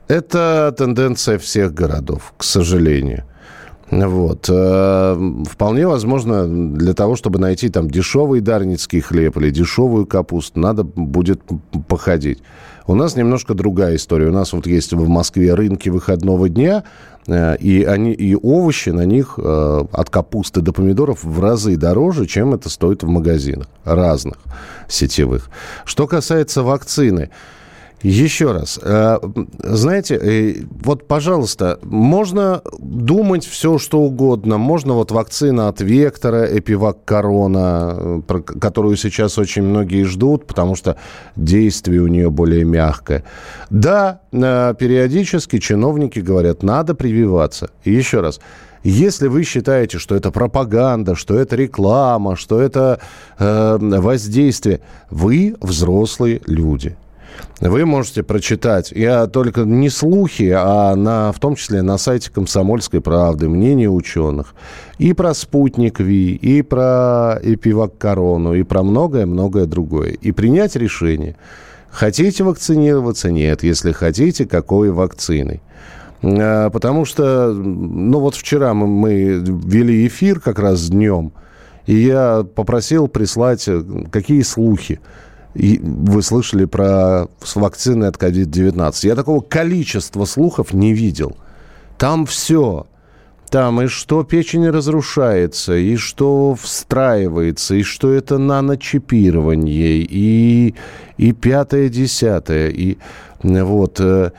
это 0.08 0.74
тенденция 0.76 1.38
всех 1.38 1.72
городов, 1.72 2.34
к 2.36 2.44
сожалению. 2.44 3.24
Вот. 3.90 4.48
Э, 4.48 5.16
вполне 5.48 5.86
возможно, 5.86 6.46
для 6.46 6.94
того, 6.94 7.16
чтобы 7.16 7.38
найти 7.38 7.68
там 7.68 7.90
дешевый 7.90 8.40
дарницкий 8.40 9.00
хлеб 9.00 9.36
или 9.36 9.50
дешевую 9.50 10.06
капусту, 10.06 10.58
надо 10.58 10.84
будет 10.84 11.42
походить. 11.88 12.42
У 12.86 12.94
нас 12.94 13.16
немножко 13.16 13.54
другая 13.54 13.96
история. 13.96 14.28
У 14.28 14.32
нас 14.32 14.52
вот 14.52 14.66
есть 14.66 14.92
в 14.92 15.08
Москве 15.08 15.54
рынки 15.54 15.88
выходного 15.88 16.48
дня, 16.48 16.84
э, 17.26 17.56
и, 17.56 17.84
они, 17.84 18.12
и 18.12 18.34
овощи 18.34 18.90
на 18.90 19.04
них 19.04 19.38
э, 19.38 19.84
от 19.90 20.10
капусты 20.10 20.60
до 20.60 20.72
помидоров 20.72 21.24
в 21.24 21.40
разы 21.40 21.76
дороже, 21.76 22.26
чем 22.26 22.54
это 22.54 22.68
стоит 22.68 23.02
в 23.02 23.08
магазинах 23.08 23.68
разных 23.84 24.36
сетевых. 24.88 25.48
Что 25.84 26.06
касается 26.06 26.62
вакцины, 26.62 27.30
Еще 28.04 28.52
раз, 28.52 28.78
э, 28.82 29.18
знаете, 29.62 30.16
э, 30.16 30.56
вот, 30.84 31.08
пожалуйста, 31.08 31.78
можно 31.82 32.60
думать 32.78 33.46
все, 33.46 33.78
что 33.78 34.00
угодно. 34.00 34.58
Можно 34.58 34.92
вот 34.92 35.10
вакцина 35.10 35.68
от 35.68 35.80
Вектора, 35.80 36.44
Эпивак 36.44 37.02
Корона, 37.06 38.22
э, 38.28 38.40
которую 38.60 38.96
сейчас 38.96 39.38
очень 39.38 39.62
многие 39.62 40.04
ждут, 40.04 40.46
потому 40.46 40.76
что 40.76 40.98
действие 41.34 42.02
у 42.02 42.06
нее 42.06 42.28
более 42.28 42.64
мягкое. 42.64 43.24
Да, 43.70 44.20
периодически 44.30 45.58
чиновники 45.58 46.18
говорят, 46.18 46.62
надо 46.62 46.94
прививаться. 46.94 47.70
Еще 47.86 48.20
раз, 48.20 48.38
если 48.82 49.28
вы 49.28 49.44
считаете, 49.44 49.98
что 49.98 50.14
это 50.14 50.30
пропаганда, 50.30 51.14
что 51.14 51.38
это 51.38 51.56
реклама, 51.56 52.36
что 52.36 52.60
это 52.60 53.00
э, 53.38 53.78
воздействие, 53.80 54.80
вы 55.08 55.56
взрослые 55.62 56.42
люди. 56.46 56.96
Вы 57.60 57.86
можете 57.86 58.22
прочитать, 58.22 58.90
я 58.92 59.26
только 59.26 59.62
не 59.62 59.88
слухи, 59.88 60.52
а 60.54 60.94
на, 60.94 61.32
в 61.32 61.38
том 61.38 61.54
числе 61.54 61.82
на 61.82 61.98
сайте 61.98 62.30
«Комсомольской 62.30 63.00
правды» 63.00 63.48
мнение 63.48 63.88
ученых 63.88 64.54
и 64.98 65.12
про 65.12 65.34
спутник 65.34 66.00
Ви, 66.00 66.34
и 66.34 66.62
про 66.62 67.38
эпивак-корону, 67.42 68.54
и 68.54 68.62
про 68.62 68.82
многое-многое 68.82 69.66
другое. 69.66 70.10
И 70.10 70.32
принять 70.32 70.76
решение. 70.76 71.36
Хотите 71.90 72.42
вакцинироваться? 72.42 73.30
Нет. 73.30 73.62
Если 73.62 73.92
хотите, 73.92 74.46
какой 74.46 74.90
вакциной? 74.90 75.62
А, 76.22 76.70
потому 76.70 77.04
что, 77.04 77.52
ну 77.52 78.18
вот 78.18 78.34
вчера 78.34 78.74
мы, 78.74 78.86
мы 78.86 79.12
вели 79.14 80.06
эфир 80.06 80.40
как 80.40 80.58
раз 80.58 80.88
днем, 80.88 81.32
и 81.86 81.94
я 81.94 82.44
попросил 82.54 83.08
прислать, 83.08 83.68
э, 83.68 83.82
какие 84.10 84.42
слухи 84.42 85.00
и 85.54 85.80
вы 85.82 86.22
слышали 86.22 86.64
про 86.64 87.28
вакцины 87.54 88.04
от 88.04 88.16
COVID-19. 88.16 89.06
Я 89.06 89.14
такого 89.14 89.40
количества 89.40 90.24
слухов 90.24 90.72
не 90.72 90.92
видел. 90.92 91.36
Там 91.96 92.26
все. 92.26 92.86
Там 93.50 93.80
и 93.82 93.86
что 93.86 94.24
печень 94.24 94.68
разрушается, 94.68 95.76
и 95.76 95.96
что 95.96 96.56
встраивается, 96.60 97.76
и 97.76 97.82
что 97.82 98.12
это 98.12 98.38
наночипирование, 98.38 99.98
и, 99.98 100.74
и 101.18 101.32
пятое, 101.32 101.88
десятое. 101.88 102.70
И 102.70 102.98
вот 103.44 104.00
э, 104.00 104.32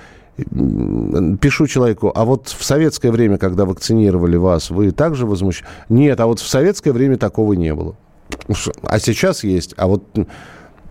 пишу 1.39 1.67
человеку, 1.67 2.11
а 2.13 2.25
вот 2.25 2.49
в 2.49 2.61
советское 2.65 3.11
время, 3.11 3.37
когда 3.37 3.63
вакцинировали 3.63 4.35
вас, 4.35 4.69
вы 4.69 4.91
также 4.91 5.25
возмущены? 5.25 5.67
Нет, 5.87 6.19
а 6.19 6.25
вот 6.25 6.39
в 6.39 6.47
советское 6.47 6.91
время 6.91 7.15
такого 7.15 7.53
не 7.53 7.73
было. 7.73 7.95
А 8.83 8.99
сейчас 8.99 9.45
есть. 9.45 9.75
А 9.77 9.87
вот 9.87 10.03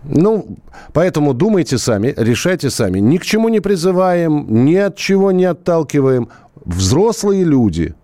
ну, 0.07 0.57
поэтому 0.93 1.33
думайте 1.33 1.77
сами, 1.77 2.13
решайте 2.17 2.69
сами. 2.69 2.99
Ни 2.99 3.17
к 3.17 3.23
чему 3.23 3.49
не 3.49 3.59
призываем, 3.59 4.65
ни 4.65 4.75
от 4.75 4.95
чего 4.95 5.31
не 5.31 5.45
отталкиваем. 5.45 6.29
Взрослые 6.65 7.43
люди, 7.43 7.95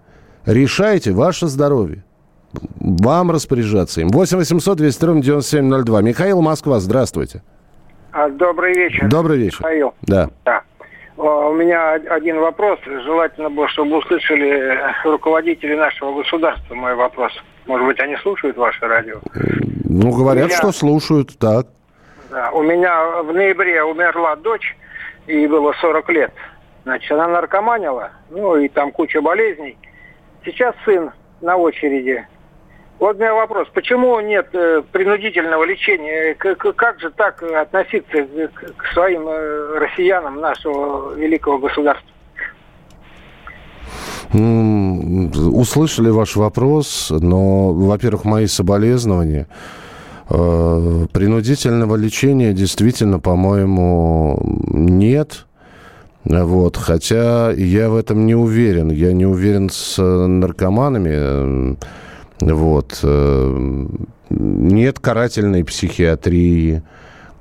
решайте 0.45 1.11
ваше 1.11 1.47
здоровье. 1.47 2.03
Вам 2.79 3.31
распоряжаться 3.31 4.01
им. 4.01 4.09
8 4.09 4.37
800 4.37 4.77
200 4.77 5.05
ровно 5.05 5.21
9702. 5.21 6.01
Михаил 6.01 6.41
Москва, 6.41 6.79
здравствуйте. 6.79 7.41
А, 8.11 8.29
добрый 8.29 8.73
вечер. 8.73 9.07
Добрый 9.07 9.37
вечер. 9.37 9.59
Михаил. 9.61 9.93
Да. 10.01 10.29
да. 10.43 10.63
У 11.17 11.53
меня 11.53 11.93
один 11.93 12.39
вопрос. 12.39 12.79
Желательно 12.85 13.49
было, 13.49 13.67
чтобы 13.69 13.97
услышали 13.97 14.77
руководители 15.03 15.75
нашего 15.75 16.17
государства 16.17 16.73
мой 16.73 16.95
вопрос. 16.95 17.31
Может 17.67 17.85
быть, 17.85 17.99
они 17.99 18.17
слушают 18.17 18.57
ваше 18.57 18.85
радио? 18.85 19.19
Ну, 19.85 20.11
говорят, 20.11 20.47
меня... 20.47 20.57
что 20.57 20.71
слушают, 20.71 21.37
так. 21.37 21.67
Да. 22.31 22.49
У 22.51 22.63
меня 22.63 23.21
в 23.23 23.33
ноябре 23.33 23.83
умерла 23.83 24.37
дочь, 24.37 24.77
ей 25.27 25.47
было 25.47 25.73
40 25.81 26.09
лет. 26.09 26.31
Значит, 26.83 27.11
она 27.11 27.27
наркоманила, 27.27 28.11
ну 28.29 28.55
и 28.55 28.69
там 28.69 28.91
куча 28.91 29.21
болезней. 29.21 29.77
Сейчас 30.45 30.73
сын 30.85 31.11
на 31.41 31.57
очереди. 31.57 32.25
Вот 32.99 33.17
у 33.17 33.19
меня 33.19 33.33
вопрос, 33.33 33.67
почему 33.73 34.19
нет 34.21 34.47
э, 34.53 34.81
принудительного 34.91 35.63
лечения? 35.65 36.33
К, 36.35 36.55
как 36.55 37.01
же 37.01 37.09
так 37.11 37.43
относиться 37.43 38.23
к, 38.23 38.75
к 38.77 38.85
своим 38.93 39.27
э, 39.27 39.79
россиянам 39.79 40.39
нашего 40.39 41.13
великого 41.15 41.57
государства? 41.57 42.07
Услышали 44.33 46.09
ваш 46.09 46.37
вопрос, 46.37 47.11
но, 47.11 47.73
во-первых, 47.73 48.23
мои 48.23 48.45
соболезнования. 48.45 49.47
Э, 50.33 51.07
принудительного 51.11 51.97
лечения 51.97 52.53
действительно, 52.53 53.19
по-моему, 53.19 54.39
нет. 54.71 55.45
Вот, 56.23 56.77
хотя 56.77 57.51
я 57.51 57.89
в 57.89 57.97
этом 57.97 58.25
не 58.25 58.35
уверен. 58.35 58.91
Я 58.91 59.11
не 59.11 59.25
уверен 59.25 59.69
с 59.69 60.01
наркоманами. 60.01 61.77
Вот. 62.39 62.99
Э, 63.03 63.87
нет 64.29 64.99
карательной 64.99 65.65
психиатрии. 65.65 66.81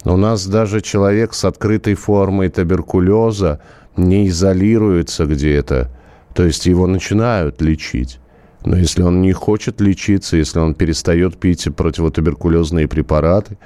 У 0.04 0.16
нас 0.16 0.46
даже 0.46 0.80
человек 0.80 1.34
с 1.34 1.44
открытой 1.44 1.94
формой 1.94 2.48
туберкулеза 2.48 3.60
не 3.96 4.28
изолируется 4.28 5.26
где-то. 5.26 5.90
То 6.34 6.44
есть 6.44 6.66
его 6.66 6.88
начинают 6.88 7.62
лечить. 7.62 8.18
Но 8.64 8.76
если 8.76 9.02
он 9.02 9.22
не 9.22 9.32
хочет 9.32 9.80
лечиться, 9.80 10.36
если 10.36 10.58
он 10.58 10.74
перестает 10.74 11.38
пить 11.38 11.68
противотуберкулезные 11.74 12.88
препараты, 12.88 13.56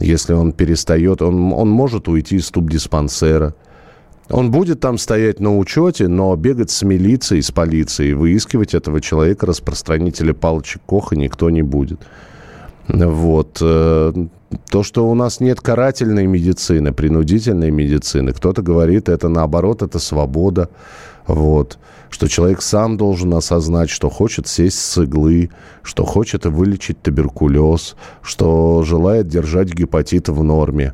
если 0.00 0.32
он 0.32 0.52
перестает, 0.52 1.22
он, 1.22 1.52
он 1.52 1.68
может 1.68 2.08
уйти 2.08 2.36
из 2.36 2.50
тубдиспансера. 2.50 3.54
Он 4.28 4.50
будет 4.50 4.80
там 4.80 4.96
стоять 4.96 5.40
на 5.40 5.56
учете, 5.56 6.08
но 6.08 6.34
бегать 6.36 6.70
с 6.70 6.82
милицией, 6.82 7.42
с 7.42 7.50
полицией, 7.50 8.14
выискивать 8.14 8.74
этого 8.74 9.00
человека, 9.00 9.46
распространителя 9.46 10.34
палочек 10.34 10.82
Коха, 10.86 11.16
никто 11.16 11.50
не 11.50 11.62
будет. 11.62 12.00
Вот. 12.88 13.58
Э, 13.60 14.12
то, 14.68 14.82
что 14.82 15.08
у 15.08 15.14
нас 15.14 15.40
нет 15.40 15.60
карательной 15.60 16.26
медицины, 16.26 16.92
принудительной 16.92 17.70
медицины, 17.70 18.32
кто-то 18.32 18.62
говорит, 18.62 19.08
это 19.08 19.28
наоборот, 19.28 19.82
это 19.82 19.98
свобода. 19.98 20.70
Вот 21.26 21.78
что 22.10 22.28
человек 22.28 22.60
сам 22.60 22.96
должен 22.96 23.32
осознать, 23.34 23.88
что 23.88 24.10
хочет 24.10 24.46
сесть 24.46 24.78
с 24.78 24.98
иглы, 24.98 25.50
что 25.82 26.04
хочет 26.04 26.44
вылечить 26.44 27.00
туберкулез, 27.00 27.96
что 28.20 28.82
желает 28.82 29.28
держать 29.28 29.72
гепатит 29.72 30.28
в 30.28 30.42
норме. 30.42 30.92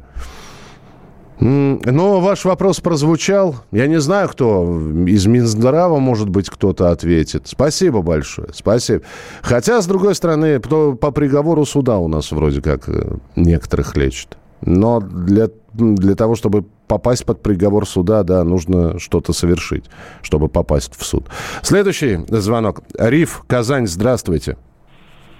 Но 1.38 2.20
ваш 2.20 2.46
вопрос 2.46 2.80
прозвучал. 2.80 3.56
Я 3.70 3.88
не 3.88 4.00
знаю, 4.00 4.28
кто 4.28 4.64
из 5.06 5.26
Минздрава, 5.26 5.98
может 5.98 6.30
быть, 6.30 6.48
кто-то 6.48 6.90
ответит. 6.90 7.42
Спасибо 7.46 8.00
большое. 8.00 8.48
Спасибо. 8.54 9.02
Хотя, 9.42 9.82
с 9.82 9.86
другой 9.86 10.14
стороны, 10.14 10.60
по 10.60 11.10
приговору 11.10 11.66
суда 11.66 11.98
у 11.98 12.08
нас 12.08 12.32
вроде 12.32 12.62
как 12.62 12.88
э, 12.88 13.16
некоторых 13.36 13.96
лечат. 13.96 14.38
Но 14.60 15.00
для, 15.00 15.48
для 15.72 16.14
того, 16.14 16.34
чтобы 16.34 16.64
попасть 16.88 17.26
под 17.26 17.42
приговор 17.42 17.86
суда, 17.86 18.22
да, 18.22 18.44
нужно 18.44 18.98
что-то 18.98 19.32
совершить, 19.32 19.84
чтобы 20.22 20.48
попасть 20.48 20.94
в 20.96 21.04
суд. 21.04 21.24
Следующий 21.62 22.18
звонок. 22.28 22.80
Риф, 22.98 23.42
Казань, 23.46 23.86
здравствуйте. 23.86 24.56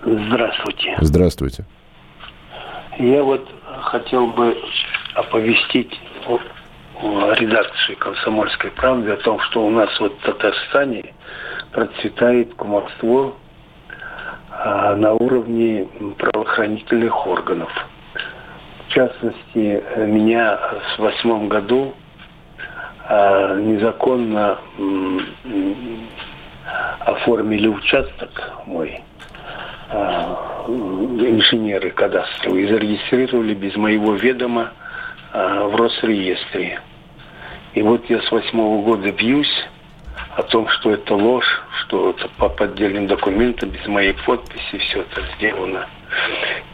Здравствуйте. 0.05 0.97
Здравствуйте. 1.01 1.65
Я 2.99 3.23
вот 3.23 3.47
хотел 3.83 4.29
бы 4.29 4.57
оповестить 5.15 5.93
редакцию 7.39 7.99
«Комсомольской 7.99 8.71
правды» 8.71 9.11
о 9.11 9.17
том, 9.17 9.39
что 9.41 9.67
у 9.67 9.71
нас 9.71 9.89
вот 10.01 10.17
в 10.19 10.25
Татарстане 10.25 11.15
процветает 11.73 12.55
кумовство 12.55 13.35
а, 14.51 14.97
на 14.97 15.13
уровне 15.13 15.87
правоохранительных 16.17 17.27
органов– 17.27 17.71
частности, 18.97 19.83
меня 20.07 20.59
в 20.97 21.01
восьмом 21.01 21.49
году 21.49 21.95
э, 23.07 23.61
незаконно 23.61 24.59
оформили 27.01 27.69
участок 27.69 28.53
мой 28.65 29.03
э, 29.91 29.97
инженеры 30.67 31.91
кадастровые 31.91 32.65
и 32.65 32.69
зарегистрировали 32.69 33.53
без 33.53 33.77
моего 33.77 34.15
ведома 34.15 34.73
э, 35.35 35.69
в 35.71 35.77
Росреестре. 35.77 36.81
И 37.75 37.83
вот 37.83 38.09
я 38.09 38.23
с 38.23 38.31
восьмого 38.33 38.83
года 38.83 39.13
бьюсь 39.13 39.69
о 40.37 40.43
том, 40.43 40.69
что 40.69 40.93
это 40.93 41.15
ложь, 41.15 41.63
что 41.81 42.11
это 42.11 42.29
по 42.39 42.49
поддельным 42.49 43.07
документам, 43.07 43.69
без 43.69 43.87
моей 43.87 44.15
подписи 44.25 44.79
все 44.79 45.03
это 45.03 45.23
сделано. 45.37 45.87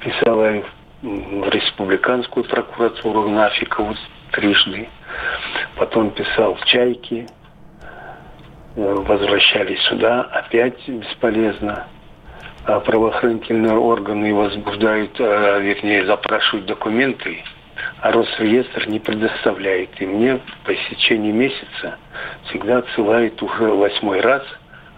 Писала 0.01 0.63
республиканскую 1.03 2.45
прокуратуру 2.45 3.29
на 3.29 3.47
Афикову 3.47 3.95
трижды. 4.31 4.89
Потом 5.77 6.11
писал 6.11 6.55
в 6.55 6.65
«Чайки». 6.65 7.27
Э, 8.77 8.95
возвращались 8.95 9.81
сюда. 9.83 10.23
Опять 10.23 10.89
бесполезно. 10.89 11.87
А 12.65 12.81
правоохранительные 12.81 13.75
органы 13.75 14.33
возбуждают, 14.35 15.19
э, 15.19 15.61
вернее, 15.61 16.07
запрашивают 16.07 16.67
документы 16.67 17.43
а 18.01 18.11
Росреестр 18.13 18.89
не 18.89 18.99
предоставляет. 18.99 19.91
И 20.01 20.07
мне 20.07 20.41
по 20.65 20.75
истечении 20.75 21.33
месяца 21.33 21.97
всегда 22.45 22.79
отсылает 22.79 23.41
уже 23.43 23.65
восьмой 23.65 24.21
раз 24.21 24.43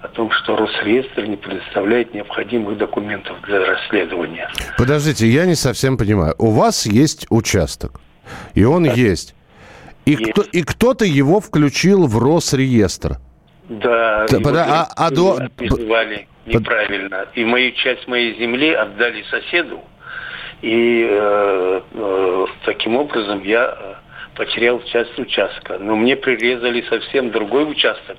о 0.04 0.08
том, 0.08 0.30
что 0.30 0.56
Росреестр 0.56 1.24
не 1.24 1.36
предоставляет 1.36 2.12
необходимых 2.12 2.76
документов 2.76 3.40
для 3.42 3.64
расследования. 3.64 4.50
Подождите, 4.76 5.26
я 5.26 5.46
не 5.46 5.54
совсем 5.54 5.96
понимаю. 5.96 6.34
У 6.38 6.50
вас 6.50 6.84
есть 6.84 7.26
участок, 7.30 8.00
и 8.52 8.64
он 8.64 8.84
да. 8.84 8.92
есть. 8.92 9.34
И, 10.04 10.10
есть. 10.10 10.32
Кто, 10.32 10.42
и 10.42 10.62
кто-то 10.62 11.06
его 11.06 11.40
включил 11.40 12.06
в 12.06 12.18
Росреестр. 12.18 13.16
Да, 13.70 14.26
да 14.28 14.40
под, 14.40 14.56
а, 14.56 14.88
а 14.94 15.10
до... 15.10 15.38
неправильно. 16.44 17.26
И 17.34 17.44
мою 17.46 17.72
часть 17.72 18.06
моей 18.06 18.38
земли 18.38 18.74
отдали 18.74 19.24
соседу, 19.30 19.80
и 20.60 21.08
э, 21.10 21.80
э, 21.94 22.46
таким 22.66 22.96
образом 22.96 23.42
я 23.42 23.74
э, 23.74 23.94
потерял 24.36 24.82
часть 24.82 25.18
участка. 25.18 25.78
Но 25.78 25.96
мне 25.96 26.14
прирезали 26.14 26.84
совсем 26.90 27.30
другой 27.30 27.70
участок 27.70 28.18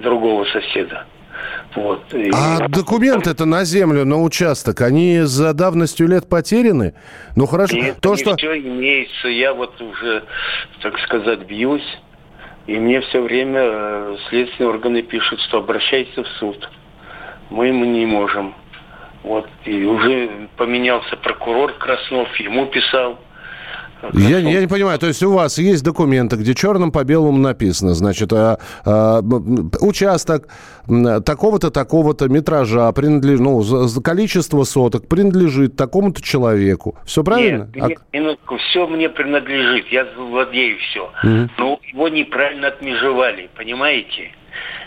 другого 0.00 0.44
соседа. 0.46 1.06
Вот. 1.76 2.02
А 2.34 2.68
документы 2.68 3.30
это 3.30 3.44
на 3.44 3.64
землю, 3.64 4.04
на 4.04 4.20
участок, 4.20 4.80
они 4.80 5.20
за 5.20 5.52
давностью 5.54 6.08
лет 6.08 6.28
потеряны? 6.28 6.94
Ну 7.36 7.46
хорошо, 7.46 7.76
Нет, 7.76 7.98
то, 8.00 8.16
что... 8.16 8.36
все 8.36 8.58
имеется. 8.58 9.28
Я 9.28 9.54
вот 9.54 9.80
уже, 9.80 10.24
так 10.82 10.98
сказать, 11.00 11.46
бьюсь. 11.46 11.98
И 12.66 12.78
мне 12.78 13.00
все 13.00 13.22
время 13.22 13.60
э, 13.62 14.16
следственные 14.28 14.70
органы 14.70 15.02
пишут, 15.02 15.40
что 15.40 15.58
обращайся 15.58 16.22
в 16.22 16.28
суд. 16.38 16.68
Мы, 17.50 17.72
мы 17.72 17.86
не 17.86 18.06
можем. 18.06 18.54
Вот, 19.22 19.48
и 19.64 19.84
уже 19.84 20.48
поменялся 20.56 21.16
прокурор 21.16 21.72
Краснов, 21.74 22.34
ему 22.36 22.66
писал. 22.66 23.18
Я, 24.12 24.38
я 24.38 24.60
не 24.60 24.66
понимаю, 24.66 24.98
то 24.98 25.06
есть 25.06 25.22
у 25.22 25.32
вас 25.32 25.58
есть 25.58 25.84
документы, 25.84 26.36
где 26.36 26.54
черным 26.54 26.92
по 26.92 27.04
белому 27.04 27.38
написано, 27.38 27.94
значит, 27.94 28.32
а, 28.32 28.58
а, 28.84 29.20
участок 29.80 30.48
такого-то, 31.24 31.70
такого-то 31.70 32.28
метража, 32.28 32.90
принадлежит, 32.92 33.40
ну, 33.40 33.62
количество 34.02 34.64
соток 34.64 35.08
принадлежит 35.08 35.76
такому-то 35.76 36.22
человеку. 36.22 36.96
Все 37.04 37.22
правильно? 37.22 37.68
Нет, 37.74 37.88
нет 37.88 37.98
а... 37.98 38.16
минутку, 38.16 38.56
все 38.56 38.86
мне 38.86 39.08
принадлежит, 39.08 39.86
я 39.88 40.06
владею 40.16 40.78
все. 40.78 41.10
Угу. 41.22 41.50
Но 41.58 41.80
его 41.92 42.08
неправильно 42.08 42.68
отмежевали, 42.68 43.50
понимаете? 43.56 44.32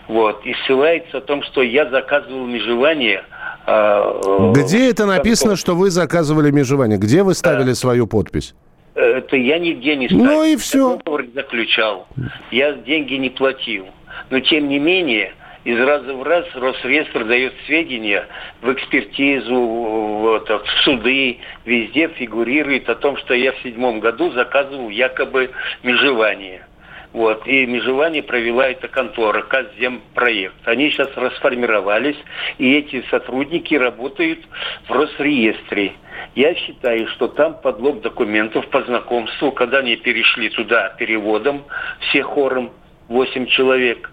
Вот, 0.08 0.46
и 0.46 0.54
ссылается 0.66 1.20
о 1.20 1.22
том, 1.22 1.44
что 1.44 1.62
я 1.62 1.90
заказывал 1.90 2.46
межевание 2.46 3.24
а, 3.66 4.52
Где 4.54 4.90
это 4.90 5.06
написано, 5.06 5.56
что 5.56 5.76
вы 5.76 5.90
заказывали 5.90 6.52
межевание? 6.52 6.98
Где 6.98 7.24
вы 7.24 7.34
ставили 7.34 7.70
да. 7.70 7.76
свою 7.76 8.08
подпись? 8.08 8.54
Это 8.96 9.38
я 9.38 9.58
нигде 9.58 9.96
не 9.96 10.08
ставил. 10.08 10.26
Ну 10.26 10.44
и 10.44 10.56
все. 10.56 11.00
Я 11.06 11.24
заключал. 11.34 12.08
Я 12.52 12.74
деньги 12.74 13.16
не 13.16 13.30
платил. 13.30 13.88
Но 14.30 14.40
тем 14.40 14.70
не 14.70 14.78
менее, 14.78 15.34
из 15.64 15.80
раза 15.80 16.14
в 16.14 16.24
раз 16.24 16.46
Росреестр 16.54 17.26
дает 17.26 17.54
сведения 17.66 18.28
в 18.62 18.72
экспертизу, 18.72 19.56
вот, 19.56 20.50
в 20.50 20.84
суды, 20.84 21.40
везде 21.66 22.10
фигурирует 22.10 22.90
о 22.90 22.96
том, 22.96 23.18
что 23.18 23.34
я 23.34 23.54
в 23.54 23.62
седьмом 23.64 24.00
году 24.00 24.32
заказывал 24.32 24.90
якобы 24.90 25.52
межевание. 25.82 26.66
Вот. 27.14 27.48
И 27.48 27.66
межевание 27.68 28.24
провела 28.24 28.68
эта 28.68 28.88
контора, 28.88 29.44
Казземпроект. 29.44 30.56
Они 30.66 30.90
сейчас 30.90 31.10
расформировались, 31.16 32.18
и 32.58 32.76
эти 32.76 33.04
сотрудники 33.10 33.76
работают 33.76 34.40
в 34.88 34.92
Росреестре. 34.92 35.94
Я 36.36 36.56
считаю, 36.56 37.08
что 37.10 37.28
там 37.28 37.56
подлог 37.62 38.02
документов 38.02 38.68
по 38.70 38.82
знакомству, 38.82 39.52
когда 39.52 39.80
они 39.80 39.96
перешли 39.96 40.50
туда 40.50 40.90
переводом, 40.98 41.64
все 42.00 42.24
хором, 42.24 42.72
8 43.10 43.46
человек. 43.46 44.10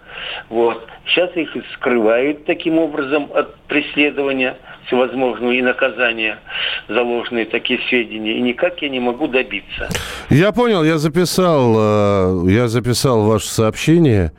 Вот. 0.51 0.87
Сейчас 1.07 1.35
их 1.37 1.51
скрывают 1.75 2.45
таким 2.45 2.79
образом 2.79 3.31
от 3.33 3.59
преследования 3.63 4.59
всевозможного 4.91 5.53
и 5.53 5.63
наказания 5.63 6.39
за 6.89 7.03
ложные 7.03 7.47
такие 7.47 7.81
сведения. 7.89 8.37
И 8.39 8.41
никак 8.41 8.83
я 8.83 8.89
не 8.89 9.01
могу 9.01 9.29
добиться. 9.29 9.89
Я 10.29 10.53
понял, 10.53 10.83
я 10.83 10.99
записал, 10.99 12.47
э, 12.47 12.51
я 12.51 12.69
записал 12.69 13.23
ваше 13.23 13.49
сообщение. 13.49 14.33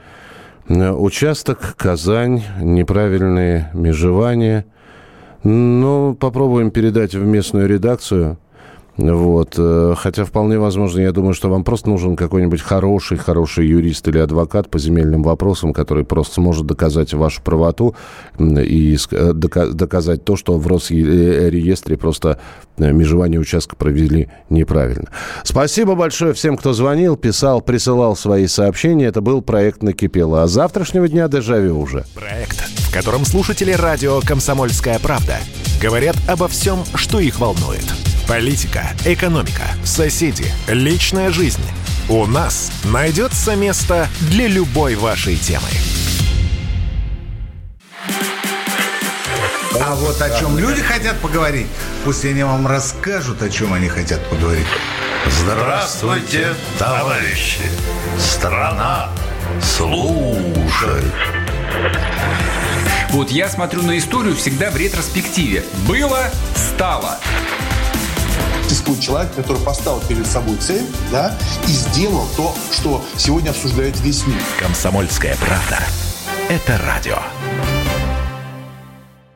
Участок, 0.67 1.75
Казань, 1.77 2.43
неправильные 2.61 3.69
межевания. 3.73 4.65
Ну, 5.43 6.15
попробуем 6.19 6.71
передать 6.71 7.13
в 7.13 7.25
местную 7.25 7.67
редакцию. 7.67 8.37
Вот. 8.97 9.55
Э, 9.57 9.95
хотя 9.97 10.25
вполне 10.25 10.59
возможно, 10.59 10.99
я 10.99 11.11
думаю, 11.11 11.33
что 11.33 11.49
вам 11.49 11.63
просто 11.63 11.89
нужен 11.89 12.15
какой-нибудь 12.15 12.61
хороший, 12.61 13.17
хороший 13.17 13.67
юрист 13.67 14.07
или 14.07 14.17
адвокат 14.17 14.69
по 14.69 14.79
земельным 14.79 15.23
вопросам, 15.23 15.73
который 15.73 16.03
просто 16.03 16.35
сможет 16.35 16.65
доказать 16.65 17.13
вашу 17.13 17.41
правоту 17.41 17.95
и 18.39 18.97
э, 19.11 19.33
доказать 19.33 20.25
то, 20.25 20.35
что 20.35 20.57
в 20.57 20.67
Росреестре 20.67 21.97
просто 21.97 22.39
э, 22.77 22.91
межевание 22.91 23.39
участка 23.39 23.75
провели 23.75 24.29
неправильно. 24.49 25.07
Спасибо 25.43 25.95
большое 25.95 26.33
всем, 26.33 26.57
кто 26.57 26.73
звонил, 26.73 27.15
писал, 27.15 27.61
присылал 27.61 28.15
свои 28.15 28.47
сообщения. 28.47 29.05
Это 29.05 29.21
был 29.21 29.41
проект 29.41 29.83
«Накипело». 29.83 30.43
А 30.43 30.47
завтрашнего 30.47 31.07
дня 31.07 31.27
дежавю 31.29 31.79
уже. 31.79 32.05
Проект, 32.13 32.59
в 32.59 32.93
котором 32.93 33.25
слушатели 33.25 33.71
радио 33.71 34.19
«Комсомольская 34.19 34.99
правда» 34.99 35.37
говорят 35.81 36.17
обо 36.27 36.47
всем, 36.47 36.79
что 36.95 37.19
их 37.19 37.39
волнует– 37.39 37.85
Политика, 38.31 38.87
экономика, 39.03 39.63
соседи, 39.83 40.45
личная 40.69 41.31
жизнь. 41.31 41.65
У 42.07 42.25
нас 42.25 42.71
найдется 42.85 43.57
место 43.57 44.07
для 44.21 44.47
любой 44.47 44.95
вашей 44.95 45.35
темы. 45.35 45.67
А 49.81 49.95
вот 49.95 50.21
о 50.21 50.39
чем 50.39 50.57
люди 50.57 50.81
хотят 50.81 51.19
поговорить, 51.19 51.67
пусть 52.05 52.23
они 52.23 52.43
вам 52.43 52.65
расскажут, 52.67 53.41
о 53.41 53.49
чем 53.49 53.73
они 53.73 53.89
хотят 53.89 54.25
поговорить. 54.29 54.65
Здравствуйте, 55.27 56.55
товарищи! 56.79 57.63
Страна 58.17 59.09
служит! 59.61 61.03
Вот 63.09 63.29
я 63.29 63.49
смотрю 63.49 63.81
на 63.81 63.97
историю 63.97 64.37
всегда 64.37 64.71
в 64.71 64.77
ретроспективе. 64.77 65.65
Было, 65.85 66.31
стало 66.55 67.19
существует 68.81 69.01
человек, 69.01 69.35
который 69.35 69.61
поставил 69.61 70.01
перед 70.01 70.25
собой 70.25 70.57
цель, 70.57 70.85
да, 71.11 71.37
и 71.67 71.71
сделал 71.71 72.27
то, 72.35 72.53
что 72.71 73.03
сегодня 73.15 73.51
обсуждает 73.51 73.99
весь 74.01 74.25
мир. 74.25 74.41
Комсомольская 74.59 75.35
правда. 75.37 75.79
Это 76.49 76.77
радио. 76.79 77.17